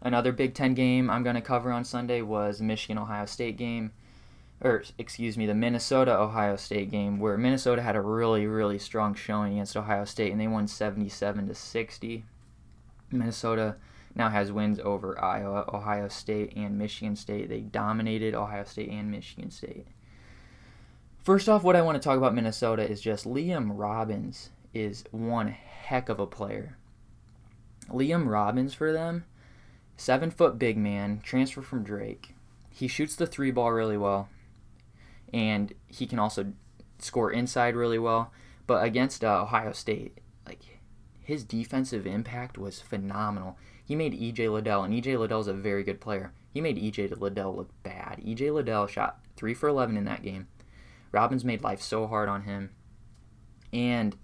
Another 0.01 0.31
Big 0.31 0.53
Ten 0.53 0.75
game 0.75 1.10
I'm 1.10 1.23
going 1.23 1.36
to 1.36 1.41
cover 1.41 1.71
on 1.71 1.84
Sunday 1.84 2.21
was 2.21 2.62
Michigan 2.62 2.99
Ohio 2.99 3.25
State 3.25 3.58
game, 3.58 3.91
or 4.62 4.84
excuse 4.99 5.38
me, 5.38 5.47
the 5.47 5.55
Minnesota 5.55 6.15
Ohio 6.15 6.55
State 6.55 6.91
game, 6.91 7.19
where 7.19 7.38
Minnesota 7.38 7.81
had 7.81 7.95
a 7.95 8.01
really 8.01 8.45
really 8.45 8.77
strong 8.77 9.15
showing 9.15 9.53
against 9.53 9.75
Ohio 9.75 10.05
State, 10.05 10.31
and 10.31 10.39
they 10.39 10.47
won 10.47 10.67
77 10.67 11.47
to 11.47 11.55
60. 11.55 12.23
Minnesota 13.10 13.77
now 14.13 14.29
has 14.29 14.51
wins 14.51 14.79
over 14.79 15.19
Iowa, 15.23 15.65
Ohio 15.73 16.08
State, 16.10 16.53
and 16.55 16.77
Michigan 16.77 17.15
State. 17.15 17.49
They 17.49 17.62
dominated 17.62 18.36
Ohio 18.36 18.65
State 18.65 18.89
and 18.89 19.10
Michigan 19.10 19.49
State. 19.49 19.88
First 21.23 21.49
off, 21.49 21.63
what 21.63 21.75
I 21.75 21.81
want 21.81 21.99
to 21.99 22.08
talk 22.08 22.17
about 22.17 22.36
Minnesota 22.36 22.88
is 22.88 23.01
just 23.01 23.25
Liam 23.25 23.71
Robbins 23.73 24.51
is 24.75 25.05
one 25.10 25.55
heck 25.86 26.10
of 26.10 26.19
a 26.19 26.28
player. 26.28 26.78
Liam 27.89 28.28
Robbins 28.28 28.74
for 28.74 28.91
them, 28.91 29.26
seven 29.95 30.32
foot 30.32 30.58
big 30.58 30.78
man, 30.78 31.21
transfer 31.24 31.62
from 31.62 31.84
Drake. 31.84 32.36
He 32.71 32.88
shoots 32.88 33.15
the 33.15 33.28
three 33.28 33.52
ball 33.52 33.71
really 33.71 33.98
well, 33.98 34.30
and 35.34 35.74
he 35.88 36.06
can 36.06 36.19
also 36.19 36.54
score 37.00 37.32
inside 37.32 37.76
really 37.76 38.00
well. 38.00 38.32
But 38.67 38.84
against 38.84 39.24
uh, 39.24 39.43
Ohio 39.43 39.71
State, 39.71 40.17
like 40.48 40.80
his 41.21 41.43
defensive 41.43 42.08
impact 42.08 42.58
was 42.58 42.82
phenomenal. 42.82 43.58
He 43.86 43.95
made 43.95 44.19
EJ 44.19 44.52
Liddell, 44.52 44.84
and 44.84 44.93
EJ 44.93 45.19
Liddell 45.19 45.41
is 45.41 45.48
a 45.48 45.54
very 45.54 45.84
good 45.84 46.02
player. 46.02 46.34
He 46.52 46.62
made 46.62 46.82
EJ 46.82 47.19
Liddell 47.19 47.56
look 47.56 47.69
bad. 47.84 48.21
EJ 48.26 48.52
Liddell 48.52 48.88
shot 48.88 49.19
3 49.36 49.54
for 49.54 49.69
11 49.69 49.98
in 49.98 50.06
that 50.06 50.24
game. 50.24 50.48
Robbins 51.12 51.45
made 51.45 51.62
life 51.62 51.82
so 51.82 52.08
hard 52.08 52.28
on 52.28 52.43
him. 52.43 52.71
And 53.71 54.15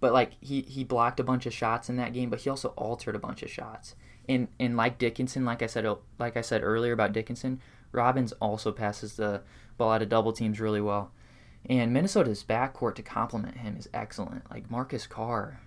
but 0.00 0.12
like 0.12 0.32
he 0.40 0.62
he 0.62 0.84
blocked 0.84 1.20
a 1.20 1.24
bunch 1.24 1.46
of 1.46 1.52
shots 1.52 1.88
in 1.88 1.96
that 1.96 2.12
game, 2.12 2.30
but 2.30 2.40
he 2.40 2.50
also 2.50 2.68
altered 2.70 3.14
a 3.14 3.20
bunch 3.20 3.42
of 3.42 3.50
shots. 3.50 3.94
And 4.28 4.48
and 4.58 4.76
like 4.76 4.98
Dickinson, 4.98 5.44
like 5.44 5.62
I 5.62 5.66
said 5.66 5.86
like 6.18 6.36
I 6.36 6.40
said 6.40 6.62
earlier 6.62 6.92
about 6.92 7.12
Dickinson, 7.12 7.60
Robbins 7.92 8.32
also 8.40 8.72
passes 8.72 9.16
the 9.16 9.42
ball 9.76 9.92
out 9.92 10.02
of 10.02 10.08
double 10.08 10.32
teams 10.32 10.60
really 10.60 10.80
well. 10.80 11.12
And 11.68 11.92
Minnesota's 11.92 12.42
backcourt 12.42 12.94
to 12.94 13.02
complement 13.02 13.58
him 13.58 13.76
is 13.76 13.88
excellent. 13.92 14.50
Like 14.50 14.70
Marcus 14.70 15.06
Carr 15.06 15.60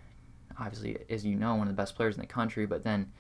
obviously, 0.60 0.98
as 1.10 1.26
you 1.26 1.36
know, 1.36 1.56
one 1.56 1.67
of 1.67 1.76
the 1.76 1.82
best 1.82 1.96
players 1.96 2.15
in 2.15 2.22
the 2.22 2.28
country. 2.28 2.65
But 2.65 2.84
then 2.84 3.12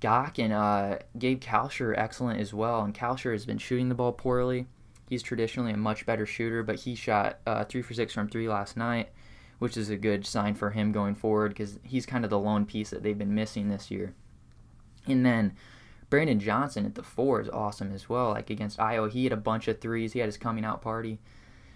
Gach 0.00 0.38
and 0.38 0.52
uh, 0.52 0.98
Gabe 1.18 1.40
Kalscheur 1.40 1.88
are 1.88 1.98
excellent 1.98 2.40
as 2.40 2.54
well. 2.54 2.82
And 2.82 2.94
Kalscheur 2.94 3.32
has 3.32 3.46
been 3.46 3.58
shooting 3.58 3.88
the 3.88 3.94
ball 3.94 4.12
poorly. 4.12 4.66
He's 5.08 5.22
traditionally 5.22 5.72
a 5.72 5.76
much 5.76 6.04
better 6.04 6.26
shooter, 6.26 6.62
but 6.62 6.80
he 6.80 6.94
shot 6.94 7.38
uh, 7.46 7.64
three 7.64 7.82
for 7.82 7.94
six 7.94 8.12
from 8.12 8.28
three 8.28 8.48
last 8.48 8.76
night, 8.76 9.08
which 9.58 9.76
is 9.76 9.90
a 9.90 9.96
good 9.96 10.26
sign 10.26 10.54
for 10.54 10.70
him 10.70 10.92
going 10.92 11.14
forward 11.14 11.50
because 11.50 11.78
he's 11.82 12.06
kind 12.06 12.24
of 12.24 12.30
the 12.30 12.38
lone 12.38 12.64
piece 12.64 12.90
that 12.90 13.02
they've 13.02 13.18
been 13.18 13.34
missing 13.34 13.68
this 13.68 13.90
year. 13.90 14.14
And 15.06 15.24
then 15.24 15.54
Brandon 16.10 16.40
Johnson 16.40 16.86
at 16.86 16.94
the 16.94 17.02
four 17.02 17.40
is 17.40 17.48
awesome 17.48 17.92
as 17.92 18.08
well. 18.08 18.30
Like 18.30 18.50
against 18.50 18.80
Iowa, 18.80 19.10
he 19.10 19.24
had 19.24 19.32
a 19.32 19.36
bunch 19.36 19.68
of 19.68 19.80
threes. 19.80 20.12
He 20.12 20.20
had 20.20 20.28
his 20.28 20.36
coming 20.36 20.64
out 20.64 20.80
party. 20.80 21.18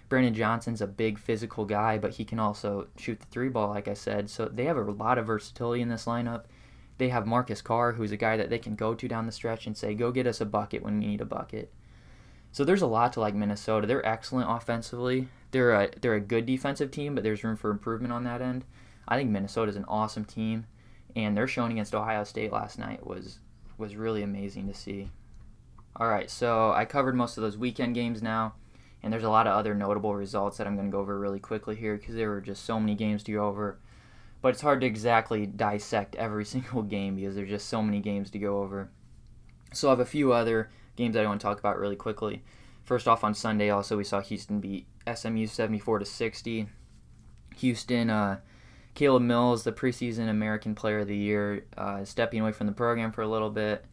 Brandon 0.09 0.35
Johnson's 0.35 0.83
a 0.83 0.87
big 0.87 1.19
physical 1.19 1.65
guy, 1.65 1.97
but 1.97 2.13
he 2.13 2.25
can 2.25 2.39
also 2.39 2.89
shoot 2.99 3.19
the 3.19 3.27
three 3.27 3.49
ball, 3.49 3.71
like 3.71 3.89
I 3.89 3.95
said. 3.95 4.29
So 4.29 4.47
they 4.47 4.65
have 4.67 4.77
a 4.77 4.83
lot 4.83 5.19
of 5.19 5.27
versatility 5.27 5.81
in 5.81 5.89
this 5.89 6.05
lineup. 6.05 6.45
They 6.99 7.09
have 7.09 7.27
Marcus 7.27 7.63
Carr, 7.63 7.93
who's 7.93 8.13
a 8.13 8.17
guy 8.17 8.37
that 8.37 8.51
they 8.51 8.59
can 8.59 8.75
go 8.75 8.95
to 8.95 9.09
down 9.09 9.27
the 9.27 9.33
stretch 9.33 9.67
and 9.67 9.77
say, 9.77 9.95
go 9.95 10.13
get 10.13 10.27
us 10.27 10.41
a 10.41 10.47
bucket 10.47 10.83
when 10.83 11.01
we 11.01 11.07
need 11.07 11.23
a 11.23 11.27
bucket. 11.27 11.73
So 12.53 12.65
there's 12.65 12.83
a 12.83 12.87
lot 12.87 13.15
to 13.15 13.21
like 13.21 13.35
Minnesota. 13.35 13.87
They're 13.87 14.07
excellent 14.07 14.51
offensively. 14.51 15.29
They're 15.53 15.73
a 15.73 15.91
they're 16.01 16.15
a 16.15 16.21
good 16.21 16.47
defensive 16.47 16.91
team, 16.91 17.15
but 17.15 17.23
there's 17.23 17.45
room 17.45 17.57
for 17.57 17.71
improvement 17.71 18.13
on 18.13 18.25
that 18.25 18.43
end. 18.43 18.65
I 19.07 19.17
think 19.17 19.31
Minnesota's 19.31 19.77
an 19.77 19.85
awesome 19.87 20.25
team, 20.25 20.67
and 21.15 21.37
their 21.37 21.47
showing 21.47 21.73
against 21.73 21.95
Ohio 21.95 22.25
State 22.25 22.53
last 22.53 22.79
night 22.79 23.07
was 23.07 23.39
was 23.79 23.95
really 23.95 24.23
amazing 24.23 24.67
to 24.69 24.75
see. 24.75 25.11
All 25.97 26.09
right, 26.09 26.31
so 26.31 26.73
I 26.73 26.87
covered 26.87 27.15
most 27.15 27.37
of 27.37 27.43
those 27.43 27.59
weekend 27.59 27.95
games 27.95 28.23
now, 28.23 28.55
and 29.03 29.13
there's 29.13 29.25
a 29.25 29.31
lot 29.31 29.47
of 29.47 29.53
other 29.53 29.75
notable 29.75 30.15
results 30.15 30.57
that 30.57 30.67
I'm 30.67 30.75
going 30.75 30.89
to 30.89 30.93
go 30.93 31.01
over 31.01 31.19
really 31.19 31.41
quickly 31.41 31.77
here 31.77 31.97
because 31.97 32.15
there 32.15 32.31
were 32.31 32.41
just 32.41 32.65
so 32.65 32.81
many 32.81 32.95
games 32.95 33.23
to 33.25 33.33
go 33.33 33.47
over. 33.47 33.79
But 34.41 34.55
it's 34.55 34.63
hard 34.63 34.81
to 34.81 34.87
exactly 34.87 35.45
dissect 35.47 36.17
every 36.17 36.45
single 36.47 36.83
game 36.83 37.17
because 37.17 37.35
there's 37.35 37.51
just 37.51 37.69
so 37.69 37.83
many 37.83 38.01
games 38.01 38.31
to 38.31 38.39
go 38.39 38.63
over. 38.63 38.91
So 39.75 39.89
I 39.89 39.91
have 39.91 40.01
a 40.01 40.07
few 40.07 40.33
other 40.33 40.71
games 40.97 41.15
that 41.15 41.25
I 41.25 41.29
want 41.29 41.41
to 41.41 41.47
talk 41.47 41.59
about 41.59 41.79
really 41.79 41.97
quickly. 41.97 42.43
First 42.85 43.07
off, 43.07 43.25
on 43.25 43.35
Sunday, 43.35 43.71
also 43.71 43.97
we 43.97 44.05
saw 44.05 44.21
Houston 44.21 44.61
beat 44.61 44.87
SMU 45.13 45.47
74 45.47 46.01
to 46.01 46.05
60. 46.05 46.69
Houston, 47.57 48.11
uh, 48.11 48.41
Caleb 48.95 49.23
Mills, 49.23 49.65
the 49.65 49.73
preseason 49.73 50.29
American 50.29 50.75
Player 50.75 51.01
of 51.01 51.09
the 51.09 51.17
Year, 51.17 51.65
uh, 51.77 52.05
stepping 52.05 52.41
away 52.41 52.53
from 52.53 52.67
the 52.67 52.73
program 52.73 53.13
for 53.13 53.23
a 53.23 53.29
little 53.29 53.51
bit. 53.51 53.85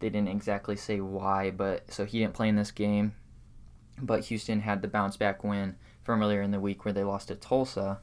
They 0.00 0.08
didn't 0.08 0.28
exactly 0.28 0.76
say 0.76 1.00
why, 1.00 1.50
but 1.50 1.92
so 1.92 2.04
he 2.04 2.20
didn't 2.20 2.34
play 2.34 2.48
in 2.48 2.56
this 2.56 2.70
game. 2.70 3.14
But 4.00 4.26
Houston 4.26 4.60
had 4.60 4.82
the 4.82 4.88
bounce 4.88 5.16
back 5.16 5.42
win 5.42 5.76
from 6.02 6.22
earlier 6.22 6.42
in 6.42 6.52
the 6.52 6.60
week 6.60 6.84
where 6.84 6.94
they 6.94 7.04
lost 7.04 7.28
to 7.28 7.34
Tulsa. 7.34 8.00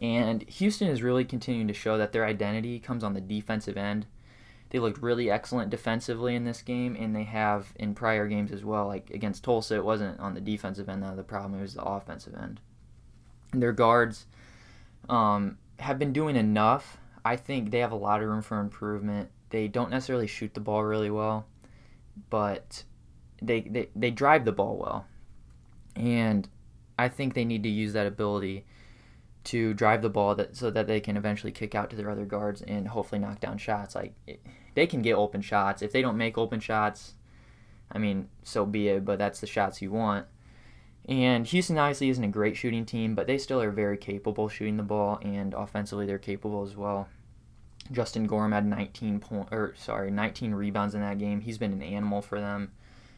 And 0.00 0.42
Houston 0.48 0.88
is 0.88 1.02
really 1.02 1.24
continuing 1.24 1.68
to 1.68 1.74
show 1.74 1.98
that 1.98 2.12
their 2.12 2.24
identity 2.24 2.78
comes 2.78 3.02
on 3.02 3.14
the 3.14 3.20
defensive 3.20 3.76
end. 3.76 4.06
They 4.72 4.78
looked 4.78 5.02
really 5.02 5.30
excellent 5.30 5.68
defensively 5.68 6.34
in 6.34 6.44
this 6.44 6.62
game, 6.62 6.96
and 6.98 7.14
they 7.14 7.24
have 7.24 7.74
in 7.76 7.94
prior 7.94 8.26
games 8.26 8.50
as 8.50 8.64
well. 8.64 8.86
Like 8.86 9.10
against 9.10 9.44
Tulsa, 9.44 9.74
it 9.74 9.84
wasn't 9.84 10.18
on 10.18 10.32
the 10.32 10.40
defensive 10.40 10.88
end 10.88 11.02
though. 11.02 11.14
The 11.14 11.22
problem 11.22 11.58
it 11.58 11.62
was 11.62 11.74
the 11.74 11.84
offensive 11.84 12.34
end. 12.34 12.58
And 13.52 13.62
their 13.62 13.72
guards 13.72 14.24
um, 15.10 15.58
have 15.78 15.98
been 15.98 16.14
doing 16.14 16.36
enough. 16.36 16.96
I 17.22 17.36
think 17.36 17.70
they 17.70 17.80
have 17.80 17.92
a 17.92 17.96
lot 17.96 18.22
of 18.22 18.28
room 18.30 18.40
for 18.40 18.60
improvement. 18.60 19.28
They 19.50 19.68
don't 19.68 19.90
necessarily 19.90 20.26
shoot 20.26 20.54
the 20.54 20.60
ball 20.60 20.82
really 20.82 21.10
well, 21.10 21.44
but 22.30 22.84
they, 23.42 23.60
they, 23.60 23.90
they 23.94 24.10
drive 24.10 24.46
the 24.46 24.52
ball 24.52 24.78
well. 24.78 25.06
And 25.96 26.48
I 26.98 27.10
think 27.10 27.34
they 27.34 27.44
need 27.44 27.62
to 27.64 27.68
use 27.68 27.92
that 27.92 28.06
ability 28.06 28.64
to 29.44 29.74
drive 29.74 30.02
the 30.02 30.10
ball 30.10 30.34
that 30.36 30.56
so 30.56 30.70
that 30.70 30.86
they 30.86 31.00
can 31.00 31.16
eventually 31.16 31.52
kick 31.52 31.74
out 31.74 31.90
to 31.90 31.96
their 31.96 32.10
other 32.10 32.24
guards 32.24 32.62
and 32.62 32.88
hopefully 32.88 33.18
knock 33.18 33.40
down 33.40 33.58
shots. 33.58 33.94
Like 33.94 34.14
they 34.74 34.86
can 34.86 35.02
get 35.02 35.14
open 35.14 35.40
shots. 35.40 35.82
If 35.82 35.92
they 35.92 36.02
don't 36.02 36.16
make 36.16 36.38
open 36.38 36.60
shots, 36.60 37.14
I 37.90 37.98
mean, 37.98 38.28
so 38.42 38.64
be 38.64 38.88
it. 38.88 39.04
But 39.04 39.18
that's 39.18 39.40
the 39.40 39.46
shots 39.46 39.82
you 39.82 39.90
want. 39.90 40.26
And 41.08 41.46
Houston 41.48 41.78
obviously 41.78 42.10
isn't 42.10 42.22
a 42.22 42.28
great 42.28 42.56
shooting 42.56 42.84
team, 42.86 43.14
but 43.14 43.26
they 43.26 43.38
still 43.38 43.60
are 43.60 43.72
very 43.72 43.96
capable 43.96 44.48
shooting 44.48 44.76
the 44.76 44.84
ball, 44.84 45.18
and 45.22 45.52
offensively 45.52 46.06
they're 46.06 46.18
capable 46.18 46.62
as 46.62 46.76
well. 46.76 47.08
Justin 47.90 48.28
Gorham 48.28 48.52
had 48.52 48.64
19 48.64 49.18
point, 49.18 49.48
or 49.50 49.74
sorry, 49.76 50.12
19 50.12 50.54
rebounds 50.54 50.94
in 50.94 51.00
that 51.00 51.18
game. 51.18 51.40
He's 51.40 51.58
been 51.58 51.72
an 51.72 51.82
animal 51.82 52.22
for 52.22 52.40
them. 52.40 52.70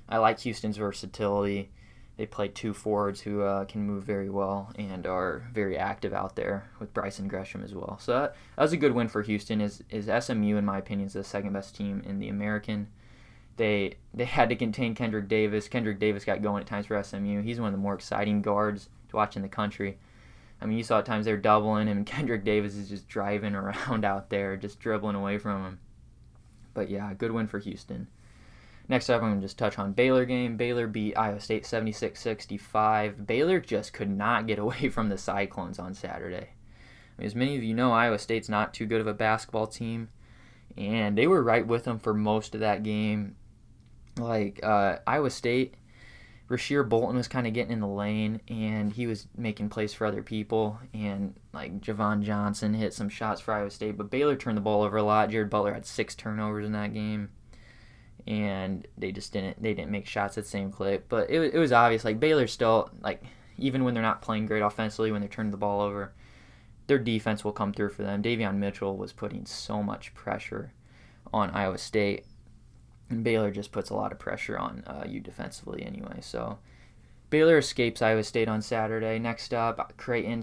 I 0.09 0.17
like 0.17 0.41
Houston's 0.41 0.79
versatility. 0.79 1.71
They 2.17 2.27
play 2.27 2.49
two 2.49 2.73
forwards 2.73 3.21
who 3.21 3.43
uh, 3.43 3.65
can 3.65 3.83
move 3.83 4.05
very 4.05 4.31
well 4.31 4.73
and 4.79 5.05
are 5.07 5.49
very 5.53 5.77
active 5.77 6.13
out 6.13 6.37
there 6.37 6.71
with 6.79 6.95
Brison 6.95 7.27
Gresham 7.27 7.65
as 7.65 7.75
well. 7.75 7.99
So 8.01 8.13
that, 8.13 8.37
that 8.57 8.63
was 8.63 8.73
a 8.73 8.77
good 8.77 8.93
win 8.93 9.09
for 9.09 9.23
Houston. 9.23 9.61
Is 9.61 9.83
is 9.91 10.11
SMU 10.25 10.57
in 10.57 10.65
my 10.65 10.79
opinion 10.79 11.07
is 11.07 11.15
the 11.15 11.25
second 11.25 11.53
best 11.53 11.75
team 11.75 12.03
in 12.07 12.21
the 12.21 12.29
American 12.29 12.89
they 13.57 13.95
they 14.13 14.25
had 14.39 14.49
to 14.49 14.57
contain 14.57 14.95
Kendrick 14.95 15.29
Davis. 15.29 15.69
Kendrick 15.69 15.99
Davis 15.99 16.25
got 16.25 16.43
going 16.43 16.61
at 16.61 16.67
times 16.67 16.87
for 16.87 17.03
SMU. 17.03 17.43
He's 17.43 17.61
one 17.61 17.69
of 17.69 17.73
the 17.73 17.83
more 17.83 17.95
exciting 17.95 18.43
guards 18.43 18.89
to 19.09 19.17
watch 19.17 19.37
in 19.37 19.43
the 19.43 19.49
country. 19.49 19.99
I 20.61 20.67
mean, 20.67 20.79
you 20.79 20.85
saw 20.85 21.01
at 21.01 21.07
times 21.07 21.27
they're 21.27 21.37
doubling 21.37 21.89
him, 21.89 21.99
and 21.99 22.07
Kendrick 22.15 22.45
Davis 22.45 22.75
is 22.75 22.89
just 22.89 23.09
driving 23.09 23.55
around 23.55 24.05
out 24.05 24.31
there, 24.31 24.57
just 24.57 24.81
dribbling 24.81 25.17
away 25.17 25.39
from 25.39 25.65
him. 25.65 25.79
But 26.73 26.91
yeah, 26.91 27.13
good 27.15 27.33
win 27.33 27.47
for 27.47 27.59
Houston. 27.59 28.09
Next 28.89 29.09
up, 29.09 29.23
I'm 29.23 29.31
going 29.31 29.41
to 29.41 29.45
just 29.45 29.59
touch 29.59 29.79
on 29.79 29.93
Baylor 29.93 30.25
game. 30.25 30.57
Baylor 30.57 30.87
beat 30.87 31.17
Iowa 31.17 31.41
State 31.41 31.65
76-65. 31.65 33.27
Baylor 33.27 33.61
just 33.61 33.93
could 33.93 34.11
not 34.11 34.47
get 34.47 34.59
away 34.59 34.89
from 34.89 35.09
the 35.09 35.19
Cyclones 35.19 35.79
on 35.79 35.95
Saturday. 35.95 36.49
I 37.17 37.21
mean, 37.21 37.27
as 37.27 37.35
many 37.35 37.57
of 37.57 37.63
you 37.63 37.75
know, 37.75 37.93
Iowa 37.93 38.19
State's 38.19 38.49
not 38.49 38.75
too 38.75 38.87
good 38.87 39.01
of 39.01 39.07
a 39.07 39.15
basketball 39.15 39.67
team, 39.67 40.09
and 40.77 41.17
they 41.17 41.27
were 41.27 41.43
right 41.43 41.67
with 41.67 41.85
them 41.85 41.99
for 41.99 42.13
most 42.13 42.55
of 42.55 42.61
that 42.61 42.83
game 42.83 43.37
like 44.19 44.61
uh, 44.63 44.97
Iowa 45.07 45.31
State, 45.31 45.75
Rasir 46.49 46.89
Bolton 46.89 47.17
was 47.17 47.29
kind 47.29 47.47
of 47.47 47.53
getting 47.55 47.73
in 47.73 47.81
the 47.81 47.87
lane 47.87 48.41
and 48.49 48.93
he 48.93 49.07
was 49.07 49.27
making 49.37 49.71
plays 49.71 49.95
for 49.95 50.07
other 50.07 50.23
people. 50.23 50.79
And 50.93 51.35
like 51.53 51.81
Javan 51.81 52.23
Johnson 52.23 52.75
hit 52.75 52.93
some 52.93 53.09
shots 53.09 53.41
for 53.41 53.55
Iowa 53.55 53.71
State, 53.71 53.97
but 53.97 54.11
Baylor 54.11 54.37
turned 54.37 54.57
the 54.57 54.63
ball 54.63 54.83
over 54.83 54.97
a 54.97 55.03
lot. 55.03 55.31
Jared 55.31 55.51
Butler 55.51 55.75
had 55.75 55.87
six 55.87 56.15
turnovers 56.15 56.67
in 56.67 56.73
that 56.73 56.95
game, 56.95 57.31
and 58.27 58.87
they 58.97 59.13
just 59.13 59.33
didn't 59.33 59.63
they 59.63 59.75
didn't 59.75 59.91
make 59.91 60.07
shots 60.07 60.39
at 60.39 60.45
the 60.45 60.51
same 60.51 60.71
clip. 60.71 61.07
But 61.09 61.31
it, 61.31 61.55
it 61.55 61.59
was 61.59 61.73
obvious 61.73 62.05
like 62.05 62.21
Baylor 62.21 62.47
still 62.47 62.91
like 63.01 63.23
even 63.59 63.85
when 63.85 63.95
they're 63.95 64.03
not 64.03 64.23
playing 64.23 64.47
great 64.47 64.63
offensively 64.63 65.13
when 65.13 65.21
they're 65.21 65.29
turning 65.29 65.53
the 65.53 65.57
ball 65.57 65.81
over, 65.81 66.13
their 66.87 66.99
defense 66.99 67.45
will 67.45 67.53
come 67.53 67.73
through 67.73 67.91
for 67.91 68.03
them. 68.03 68.23
Davion 68.23 68.57
Mitchell 68.57 68.97
was 68.97 69.13
putting 69.13 69.47
so 69.47 69.83
much 69.83 70.15
pressure 70.15 70.73
on 71.33 71.51
Iowa 71.51 71.79
State 71.79 72.25
and 73.11 73.25
Baylor 73.25 73.51
just 73.51 73.73
puts 73.73 73.91
a 73.91 73.95
lot 73.95 74.13
of 74.13 74.19
pressure 74.19 74.59
on 74.59 74.83
uh, 74.87 75.05
you 75.07 75.21
defensively 75.21 75.85
anyway. 75.85 76.19
So 76.21 76.59
Baylor 77.31 77.59
escapes 77.59 78.03
Iowa 78.03 78.23
State 78.23 78.49
on 78.49 78.63
Saturday. 78.63 79.19
Next 79.19 79.53
up, 79.53 79.93
Creighton, 79.97 80.43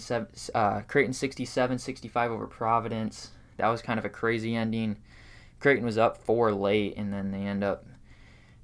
uh, 0.54 0.82
Creighton 0.82 1.13
67-65 1.13 2.30
over 2.30 2.48
Providence. 2.48 3.32
That 3.58 3.67
was 3.67 3.82
kind 3.82 4.00
of 4.00 4.06
a 4.06 4.10
crazy 4.10 4.56
ending. 4.56 4.98
Creighton 5.62 5.86
was 5.86 5.97
up 5.97 6.17
four 6.17 6.52
late, 6.52 6.95
and 6.97 7.13
then 7.13 7.32
they 7.32 7.43
end 7.43 7.63
up 7.63 7.86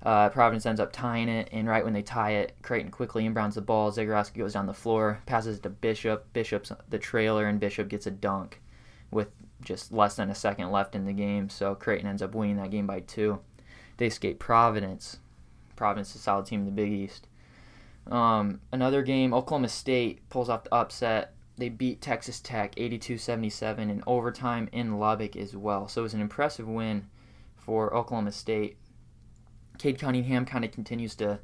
uh, 0.04 0.30
Providence 0.30 0.66
ends 0.66 0.80
up 0.80 0.94
tying 0.94 1.28
it, 1.28 1.50
and 1.52 1.68
right 1.68 1.84
when 1.84 1.94
they 1.94 2.02
tie 2.02 2.32
it, 2.32 2.56
Creighton 2.62 2.92
quickly 2.92 3.28
inbounds 3.28 3.56
the 3.56 3.62
ball. 3.62 3.92
Zegarowski 3.92 4.38
goes 4.38 4.54
down 4.54 4.68
the 4.68 4.74
floor, 4.74 5.22
passes 5.26 5.60
to 5.60 5.70
Bishop. 5.70 6.32
Bishop's 6.34 6.72
the 6.90 7.00
trailer, 7.00 7.48
and 7.48 7.60
Bishop 7.60 7.88
gets 7.88 8.06
a 8.06 8.12
dunk 8.12 8.62
with 9.10 9.30
just 9.64 9.92
less 9.92 10.16
than 10.16 10.30
a 10.30 10.36
second 10.36 10.72
left 10.72 10.96
in 10.96 11.06
the 11.06 11.14
game. 11.14 11.50
So 11.50 11.74
Creighton 11.74 12.08
ends 12.08 12.22
up 12.22 12.36
winning 12.36 12.58
that 12.58 12.70
game 12.72 12.86
by 12.86 13.00
two. 13.02 13.40
They 13.98 14.06
escape 14.06 14.40
Providence. 14.40 15.18
Providence 15.76 16.10
is 16.12 16.18
a 16.18 16.20
solid 16.20 16.46
team 16.46 16.62
in 16.62 16.66
the 16.68 16.72
Big 16.72 16.92
East. 16.92 17.28
Um, 18.10 18.62
another 18.72 19.02
game, 19.02 19.34
Oklahoma 19.34 19.70
State 19.70 20.28
pulls 20.30 20.48
off 20.48 20.64
the 20.64 20.74
upset. 20.74 21.34
They 21.58 21.70
beat 21.70 22.02
Texas 22.02 22.40
Tech 22.40 22.76
82-77 22.76 23.80
in 23.80 24.04
overtime 24.06 24.70
in 24.72 25.00
Lubbock 25.00 25.36
as 25.36 25.56
well. 25.56 25.88
So 25.88 26.02
it 26.02 26.04
was 26.04 26.14
an 26.14 26.22
impressive 26.22 26.68
win 26.68 27.08
for 27.56 27.94
Oklahoma 27.96 28.32
State. 28.32 28.78
Cade 29.78 30.00
Cunningham 30.00 30.46
kind 30.46 30.64
of 30.64 30.72
continues 30.72 31.16
to 31.16 31.40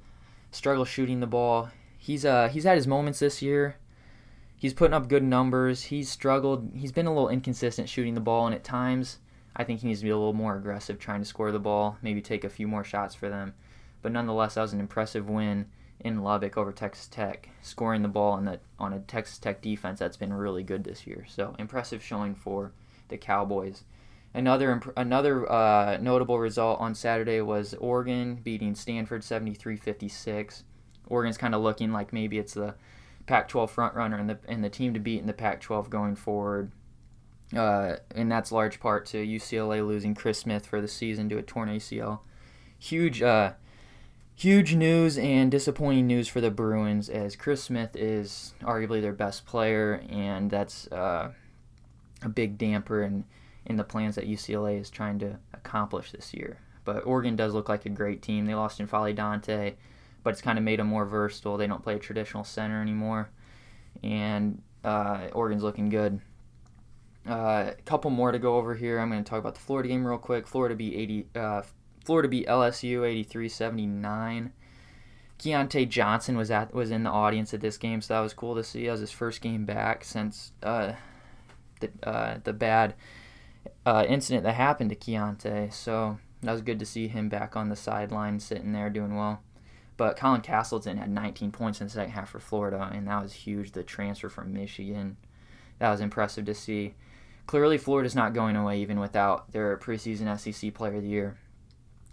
struggle 0.51 0.85
shooting 0.85 1.19
the 1.19 1.27
ball. 1.27 1.69
He's 1.97 2.25
uh 2.25 2.49
he's 2.49 2.63
had 2.63 2.75
his 2.75 2.87
moments 2.87 3.19
this 3.19 3.41
year. 3.41 3.77
He's 4.55 4.73
putting 4.73 4.93
up 4.93 5.09
good 5.09 5.23
numbers. 5.23 5.83
He's 5.83 6.09
struggled. 6.09 6.71
He's 6.75 6.91
been 6.91 7.05
a 7.05 7.13
little 7.13 7.29
inconsistent 7.29 7.89
shooting 7.89 8.13
the 8.13 8.21
ball, 8.21 8.45
and 8.45 8.55
at 8.55 8.63
times 8.63 9.17
I 9.55 9.63
think 9.63 9.81
he 9.81 9.87
needs 9.87 9.99
to 9.99 10.05
be 10.05 10.09
a 10.09 10.17
little 10.17 10.33
more 10.33 10.55
aggressive 10.55 10.99
trying 10.99 11.19
to 11.19 11.25
score 11.25 11.51
the 11.51 11.59
ball, 11.59 11.97
maybe 12.01 12.21
take 12.21 12.43
a 12.43 12.49
few 12.49 12.67
more 12.67 12.83
shots 12.83 13.13
for 13.13 13.29
them. 13.29 13.53
But 14.01 14.11
nonetheless, 14.11 14.55
that 14.55 14.61
was 14.61 14.73
an 14.73 14.79
impressive 14.79 15.29
win 15.29 15.67
in 15.99 16.21
Lubbock 16.21 16.57
over 16.57 16.71
Texas 16.71 17.07
Tech, 17.07 17.49
scoring 17.61 18.01
the 18.01 18.07
ball 18.07 18.33
on, 18.33 18.45
the, 18.45 18.59
on 18.77 18.93
a 18.93 18.99
Texas 18.99 19.37
Tech 19.37 19.61
defense 19.61 19.99
that's 19.99 20.17
been 20.17 20.33
really 20.33 20.63
good 20.63 20.83
this 20.83 21.07
year. 21.07 21.25
So 21.27 21.55
impressive 21.57 22.03
showing 22.03 22.35
for 22.35 22.73
the 23.09 23.17
Cowboys. 23.17 23.83
Another 24.35 24.81
another 24.97 25.49
uh, 25.51 25.97
notable 26.01 26.39
result 26.39 26.79
on 26.79 26.95
Saturday 26.95 27.39
was 27.41 27.75
Oregon 27.75 28.39
beating 28.43 28.73
Stanford 28.73 29.21
73-56. 29.21 30.63
Oregon's 31.07 31.37
kind 31.37 31.53
of 31.53 31.61
looking 31.61 31.91
like 31.91 32.11
maybe 32.11 32.39
it's 32.39 32.55
the 32.55 32.73
Pac-12 33.27 33.69
frontrunner 33.69 34.19
and 34.19 34.29
the 34.29 34.39
and 34.47 34.63
the 34.63 34.71
team 34.71 34.95
to 34.95 34.99
beat 34.99 35.19
in 35.19 35.27
the 35.27 35.33
Pac-12 35.33 35.87
going 35.89 36.15
forward. 36.15 36.71
Uh, 37.55 37.97
and 38.15 38.31
that's 38.31 38.51
large 38.51 38.79
part 38.79 39.05
to 39.05 39.17
UCLA 39.17 39.85
losing 39.85 40.15
Chris 40.15 40.39
Smith 40.39 40.65
for 40.65 40.81
the 40.81 40.87
season 40.87 41.29
to 41.29 41.37
a 41.37 41.43
torn 41.43 41.69
ACL. 41.69 42.21
Huge, 42.79 43.21
uh, 43.21 43.53
huge 44.35 44.75
news 44.75 45.17
and 45.17 45.51
disappointing 45.51 46.07
news 46.07 46.27
for 46.27 46.41
the 46.41 46.51
Bruins 46.51 47.09
as 47.09 47.35
Chris 47.35 47.63
Smith 47.63 47.95
is 47.95 48.53
arguably 48.61 49.01
their 49.01 49.13
best 49.13 49.45
player, 49.45 50.03
and 50.09 50.49
that's 50.49 50.87
uh, 50.91 51.31
a 52.21 52.29
big 52.29 52.57
damper 52.57 53.03
in, 53.03 53.25
in 53.65 53.75
the 53.77 53.83
plans 53.83 54.15
that 54.15 54.27
UCLA 54.27 54.79
is 54.79 54.89
trying 54.89 55.19
to 55.19 55.37
accomplish 55.53 56.11
this 56.11 56.33
year. 56.33 56.59
But 56.85 57.05
Oregon 57.05 57.35
does 57.35 57.53
look 57.53 57.69
like 57.69 57.85
a 57.85 57.89
great 57.89 58.21
team. 58.21 58.45
They 58.45 58.55
lost 58.55 58.79
N'Faly 58.79 59.15
Dante, 59.15 59.75
but 60.23 60.31
it's 60.31 60.41
kind 60.41 60.57
of 60.57 60.63
made 60.63 60.79
them 60.79 60.87
more 60.87 61.05
versatile. 61.05 61.57
They 61.57 61.67
don't 61.67 61.83
play 61.83 61.95
a 61.95 61.99
traditional 61.99 62.43
center 62.43 62.81
anymore, 62.81 63.29
and 64.03 64.61
uh, 64.83 65.27
Oregon's 65.33 65.63
looking 65.63 65.89
good. 65.89 66.19
Uh, 67.25 67.71
a 67.77 67.81
couple 67.85 68.11
more 68.11 68.33
to 68.33 68.39
go 68.39 68.57
over 68.57 68.75
here. 68.75 68.99
I'm 68.99 69.09
going 69.09 69.23
to 69.23 69.29
talk 69.29 69.39
about 69.39 69.53
the 69.53 69.61
Florida 69.61 69.87
game 69.87 70.05
real 70.05 70.17
quick. 70.17 70.45
Florida 70.45 70.75
beat 70.75 70.93
80. 70.93 71.27
Uh, 71.33 71.61
Florida 72.03 72.27
beat 72.27 72.47
LSU 72.47 73.01
83-79. 73.25 74.51
Keyontae 75.39 75.89
Johnson 75.89 76.37
was 76.37 76.51
at 76.51 76.73
was 76.73 76.91
in 76.91 77.03
the 77.03 77.09
audience 77.09 77.53
at 77.53 77.61
this 77.61 77.77
game, 77.77 78.01
so 78.01 78.13
that 78.13 78.21
was 78.21 78.33
cool 78.33 78.55
to 78.55 78.63
see. 78.63 78.85
That 78.85 78.91
was 78.91 79.01
his 79.01 79.11
first 79.11 79.41
game 79.41 79.65
back 79.65 80.03
since 80.03 80.51
uh, 80.61 80.93
the 81.79 81.89
uh, 82.07 82.37
the 82.43 82.53
bad 82.53 82.95
uh, 83.85 84.05
incident 84.07 84.43
that 84.43 84.53
happened 84.53 84.89
to 84.91 84.95
Keyontae. 84.95 85.73
So 85.73 86.19
that 86.41 86.51
was 86.51 86.61
good 86.61 86.79
to 86.79 86.85
see 86.85 87.07
him 87.07 87.29
back 87.29 87.55
on 87.55 87.69
the 87.69 87.75
sideline, 87.75 88.39
sitting 88.39 88.71
there 88.71 88.89
doing 88.89 89.15
well. 89.15 89.41
But 89.95 90.17
Colin 90.17 90.41
Castleton 90.41 90.97
had 90.97 91.09
19 91.09 91.51
points 91.51 91.79
in 91.79 91.87
the 91.87 91.93
second 91.93 92.13
half 92.13 92.29
for 92.29 92.39
Florida, 92.39 92.89
and 92.91 93.07
that 93.07 93.21
was 93.21 93.33
huge. 93.33 93.71
The 93.71 93.83
transfer 93.83 94.29
from 94.29 94.53
Michigan, 94.53 95.17
that 95.79 95.89
was 95.89 96.01
impressive 96.01 96.45
to 96.45 96.53
see. 96.53 96.95
Clearly, 97.45 97.77
Florida's 97.77 98.15
not 98.15 98.33
going 98.33 98.55
away 98.55 98.79
even 98.79 98.99
without 98.99 99.51
their 99.51 99.77
preseason 99.77 100.39
SEC 100.39 100.73
Player 100.73 100.95
of 100.95 101.03
the 101.03 101.09
Year. 101.09 101.37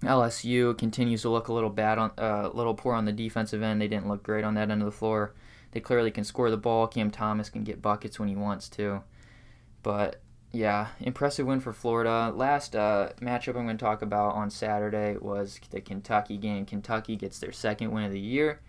LSU 0.02 0.76
continues 0.78 1.22
to 1.22 1.28
look 1.28 1.48
a 1.48 1.52
little 1.52 1.70
bad 1.70 1.98
on, 1.98 2.10
a 2.16 2.22
uh, 2.22 2.50
little 2.54 2.74
poor 2.74 2.94
on 2.94 3.04
the 3.04 3.12
defensive 3.12 3.62
end. 3.62 3.80
They 3.80 3.88
didn't 3.88 4.08
look 4.08 4.22
great 4.22 4.44
on 4.44 4.54
that 4.54 4.70
end 4.70 4.80
of 4.80 4.86
the 4.86 4.92
floor. 4.92 5.34
They 5.72 5.80
clearly 5.80 6.10
can 6.10 6.24
score 6.24 6.50
the 6.50 6.56
ball. 6.56 6.86
Cam 6.86 7.10
Thomas 7.10 7.50
can 7.50 7.64
get 7.64 7.82
buckets 7.82 8.18
when 8.18 8.28
he 8.28 8.36
wants 8.36 8.68
to. 8.70 9.02
But 9.82 10.20
yeah, 10.52 10.88
impressive 11.00 11.46
win 11.46 11.60
for 11.60 11.72
Florida. 11.72 12.32
Last 12.34 12.74
uh, 12.74 13.10
matchup 13.20 13.56
I'm 13.56 13.66
going 13.66 13.76
to 13.76 13.84
talk 13.84 14.02
about 14.02 14.34
on 14.34 14.50
Saturday 14.50 15.16
was 15.20 15.60
the 15.70 15.80
Kentucky 15.80 16.36
game. 16.38 16.66
Kentucky 16.66 17.14
gets 17.14 17.38
their 17.38 17.52
second 17.52 17.92
win 17.92 18.04
of 18.04 18.12
the 18.12 18.20
year. 18.20 18.60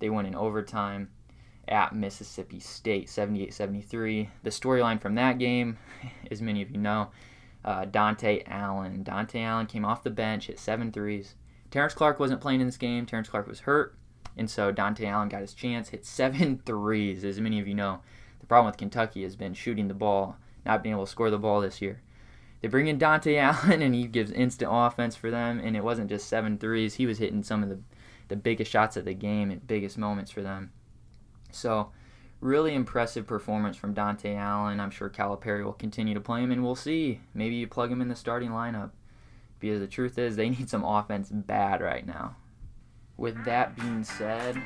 They 0.00 0.10
win 0.10 0.26
in 0.26 0.34
overtime 0.34 1.08
at 1.68 1.94
Mississippi 1.94 2.60
State, 2.60 3.08
78 3.08 3.54
73. 3.54 4.28
The 4.42 4.50
storyline 4.50 5.00
from 5.00 5.14
that 5.14 5.38
game, 5.38 5.78
as 6.30 6.42
many 6.42 6.62
of 6.62 6.70
you 6.70 6.78
know, 6.78 7.10
uh, 7.64 7.84
Dontaie 7.84 8.42
Allen. 8.46 9.04
Dontaie 9.04 9.44
Allen 9.44 9.66
came 9.66 9.84
off 9.84 10.02
the 10.02 10.10
bench, 10.10 10.46
hit 10.46 10.58
seven 10.58 10.92
threes. 10.92 11.34
Terrence 11.70 11.94
Clarke 11.94 12.18
wasn't 12.18 12.40
playing 12.40 12.60
in 12.60 12.66
this 12.66 12.76
game. 12.76 13.06
Terrence 13.06 13.28
Clarke 13.28 13.46
was 13.46 13.60
hurt. 13.60 13.96
And 14.36 14.50
so 14.50 14.72
Dontaie 14.72 15.08
Allen 15.08 15.28
got 15.28 15.42
his 15.42 15.54
chance, 15.54 15.90
hit 15.90 16.04
seven 16.04 16.58
threes, 16.66 17.24
as 17.24 17.40
many 17.40 17.60
of 17.60 17.68
you 17.68 17.74
know. 17.74 18.00
The 18.40 18.46
problem 18.46 18.66
with 18.66 18.78
Kentucky 18.78 19.22
has 19.22 19.36
been 19.36 19.54
shooting 19.54 19.88
the 19.88 19.94
ball 19.94 20.36
not 20.64 20.82
being 20.82 20.94
able 20.94 21.06
to 21.06 21.10
score 21.10 21.30
the 21.30 21.38
ball 21.38 21.60
this 21.60 21.80
year. 21.80 22.02
They 22.60 22.68
bring 22.68 22.86
in 22.86 22.98
Dontaie 22.98 23.38
Allen, 23.40 23.82
and 23.82 23.94
he 23.94 24.06
gives 24.06 24.30
instant 24.30 24.70
offense 24.72 25.16
for 25.16 25.30
them. 25.30 25.60
And 25.60 25.76
it 25.76 25.84
wasn't 25.84 26.10
just 26.10 26.28
seven 26.28 26.58
threes; 26.58 26.94
he 26.94 27.06
was 27.06 27.18
hitting 27.18 27.42
some 27.42 27.62
of 27.62 27.68
the 27.68 27.80
the 28.28 28.36
biggest 28.36 28.70
shots 28.70 28.96
of 28.96 29.04
the 29.04 29.12
game 29.14 29.50
and 29.50 29.66
biggest 29.66 29.98
moments 29.98 30.30
for 30.30 30.40
them. 30.40 30.70
So, 31.50 31.90
really 32.40 32.74
impressive 32.74 33.26
performance 33.26 33.76
from 33.76 33.94
Dontaie 33.94 34.36
Allen. 34.36 34.80
I'm 34.80 34.90
sure 34.90 35.10
Calipari 35.10 35.64
will 35.64 35.72
continue 35.72 36.14
to 36.14 36.20
play 36.20 36.42
him, 36.42 36.50
and 36.50 36.64
we'll 36.64 36.74
see. 36.74 37.20
Maybe 37.34 37.56
you 37.56 37.66
plug 37.66 37.92
him 37.92 38.00
in 38.00 38.08
the 38.08 38.16
starting 38.16 38.50
lineup. 38.50 38.90
Because 39.58 39.80
the 39.80 39.86
truth 39.86 40.18
is, 40.18 40.36
they 40.36 40.48
need 40.50 40.70
some 40.70 40.84
offense 40.84 41.28
bad 41.30 41.80
right 41.80 42.06
now. 42.06 42.36
With 43.16 43.44
that 43.44 43.76
being 43.76 44.02
said, 44.02 44.60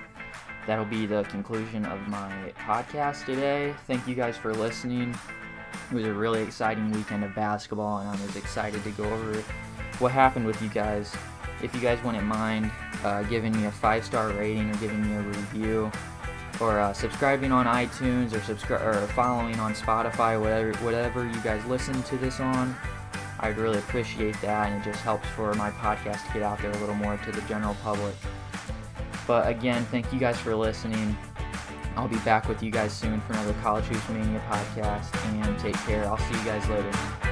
that'll 0.67 0.85
be 0.85 1.07
the 1.07 1.25
conclusion 1.25 1.85
of 1.85 2.01
my 2.07 2.53
podcast 2.59 3.27
today. 3.27 3.75
Thank 3.87 4.07
you 4.07 4.15
guys 4.15 4.37
for 4.37 4.55
listening. 4.55 5.15
It 5.91 5.95
was 5.95 6.07
a 6.07 6.15
really 6.15 6.43
exciting 6.43 6.93
weekend 6.93 7.25
of 7.25 7.35
basketball, 7.35 7.99
and 7.99 8.09
I 8.09 8.13
was 8.13 8.37
excited 8.37 8.83
to 8.85 8.91
go 8.91 9.05
over 9.05 9.43
what 9.99 10.13
happened 10.13 10.47
with 10.47 10.63
you 10.63 10.69
guys. 10.69 11.15
If 11.63 11.75
you 11.75 11.81
guys 11.81 12.03
wouldn't 12.05 12.25
mind 12.25 12.71
uh, 13.03 13.25
giving 13.25 13.53
me 13.57 13.67
a 13.67 13.73
five 13.73 14.05
star 14.05 14.29
rating 14.31 14.71
or 14.71 14.75
giving 14.75 15.03
me 15.03 15.15
a 15.17 15.23
review, 15.23 15.91
or 16.61 16.79
uh, 16.79 16.93
subscribing 16.93 17.53
on 17.53 17.67
iTunes 17.67 18.33
or 18.33 18.39
subscri- 18.41 18.81
or 18.81 19.07
following 19.09 19.59
on 19.61 19.75
Spotify, 19.75 20.41
whatever 20.41 20.73
whatever 20.85 21.27
you 21.27 21.41
guys 21.41 21.65
listen 21.67 22.03
to 22.05 22.17
this 22.17 22.41
on, 22.41 22.75
I'd 23.41 23.57
really 23.59 23.79
appreciate 23.79 24.41
that, 24.43 24.71
and 24.71 24.81
it 24.81 24.85
just 24.85 25.03
helps 25.03 25.29
for 25.29 25.53
my 25.55 25.71
podcast 25.71 26.27
to 26.27 26.33
get 26.33 26.43
out 26.43 26.61
there 26.61 26.71
a 26.71 26.79
little 26.79 26.95
more 26.95 27.17
to 27.17 27.33
the 27.33 27.41
general 27.43 27.77
public. 27.83 28.15
But 29.27 29.49
again, 29.49 29.85
thank 29.87 30.13
you 30.13 30.19
guys 30.19 30.39
for 30.39 30.55
listening. 30.55 31.17
I'll 31.97 32.09
be 32.09 32.19
back 32.19 32.49
with 32.49 32.63
you 32.63 32.71
guys 32.71 32.93
soon 32.93 33.21
for 33.23 33.35
another 33.35 33.55
College 33.63 33.85
Hoops 33.85 34.09
Mania 34.09 34.43
podcast. 34.51 35.15
And 35.45 35.59
take 35.59 35.77
care. 35.87 36.05
I'll 36.07 36.19
see 36.19 36.37
you 36.39 36.45
guys 36.45 36.69
later. 36.69 37.24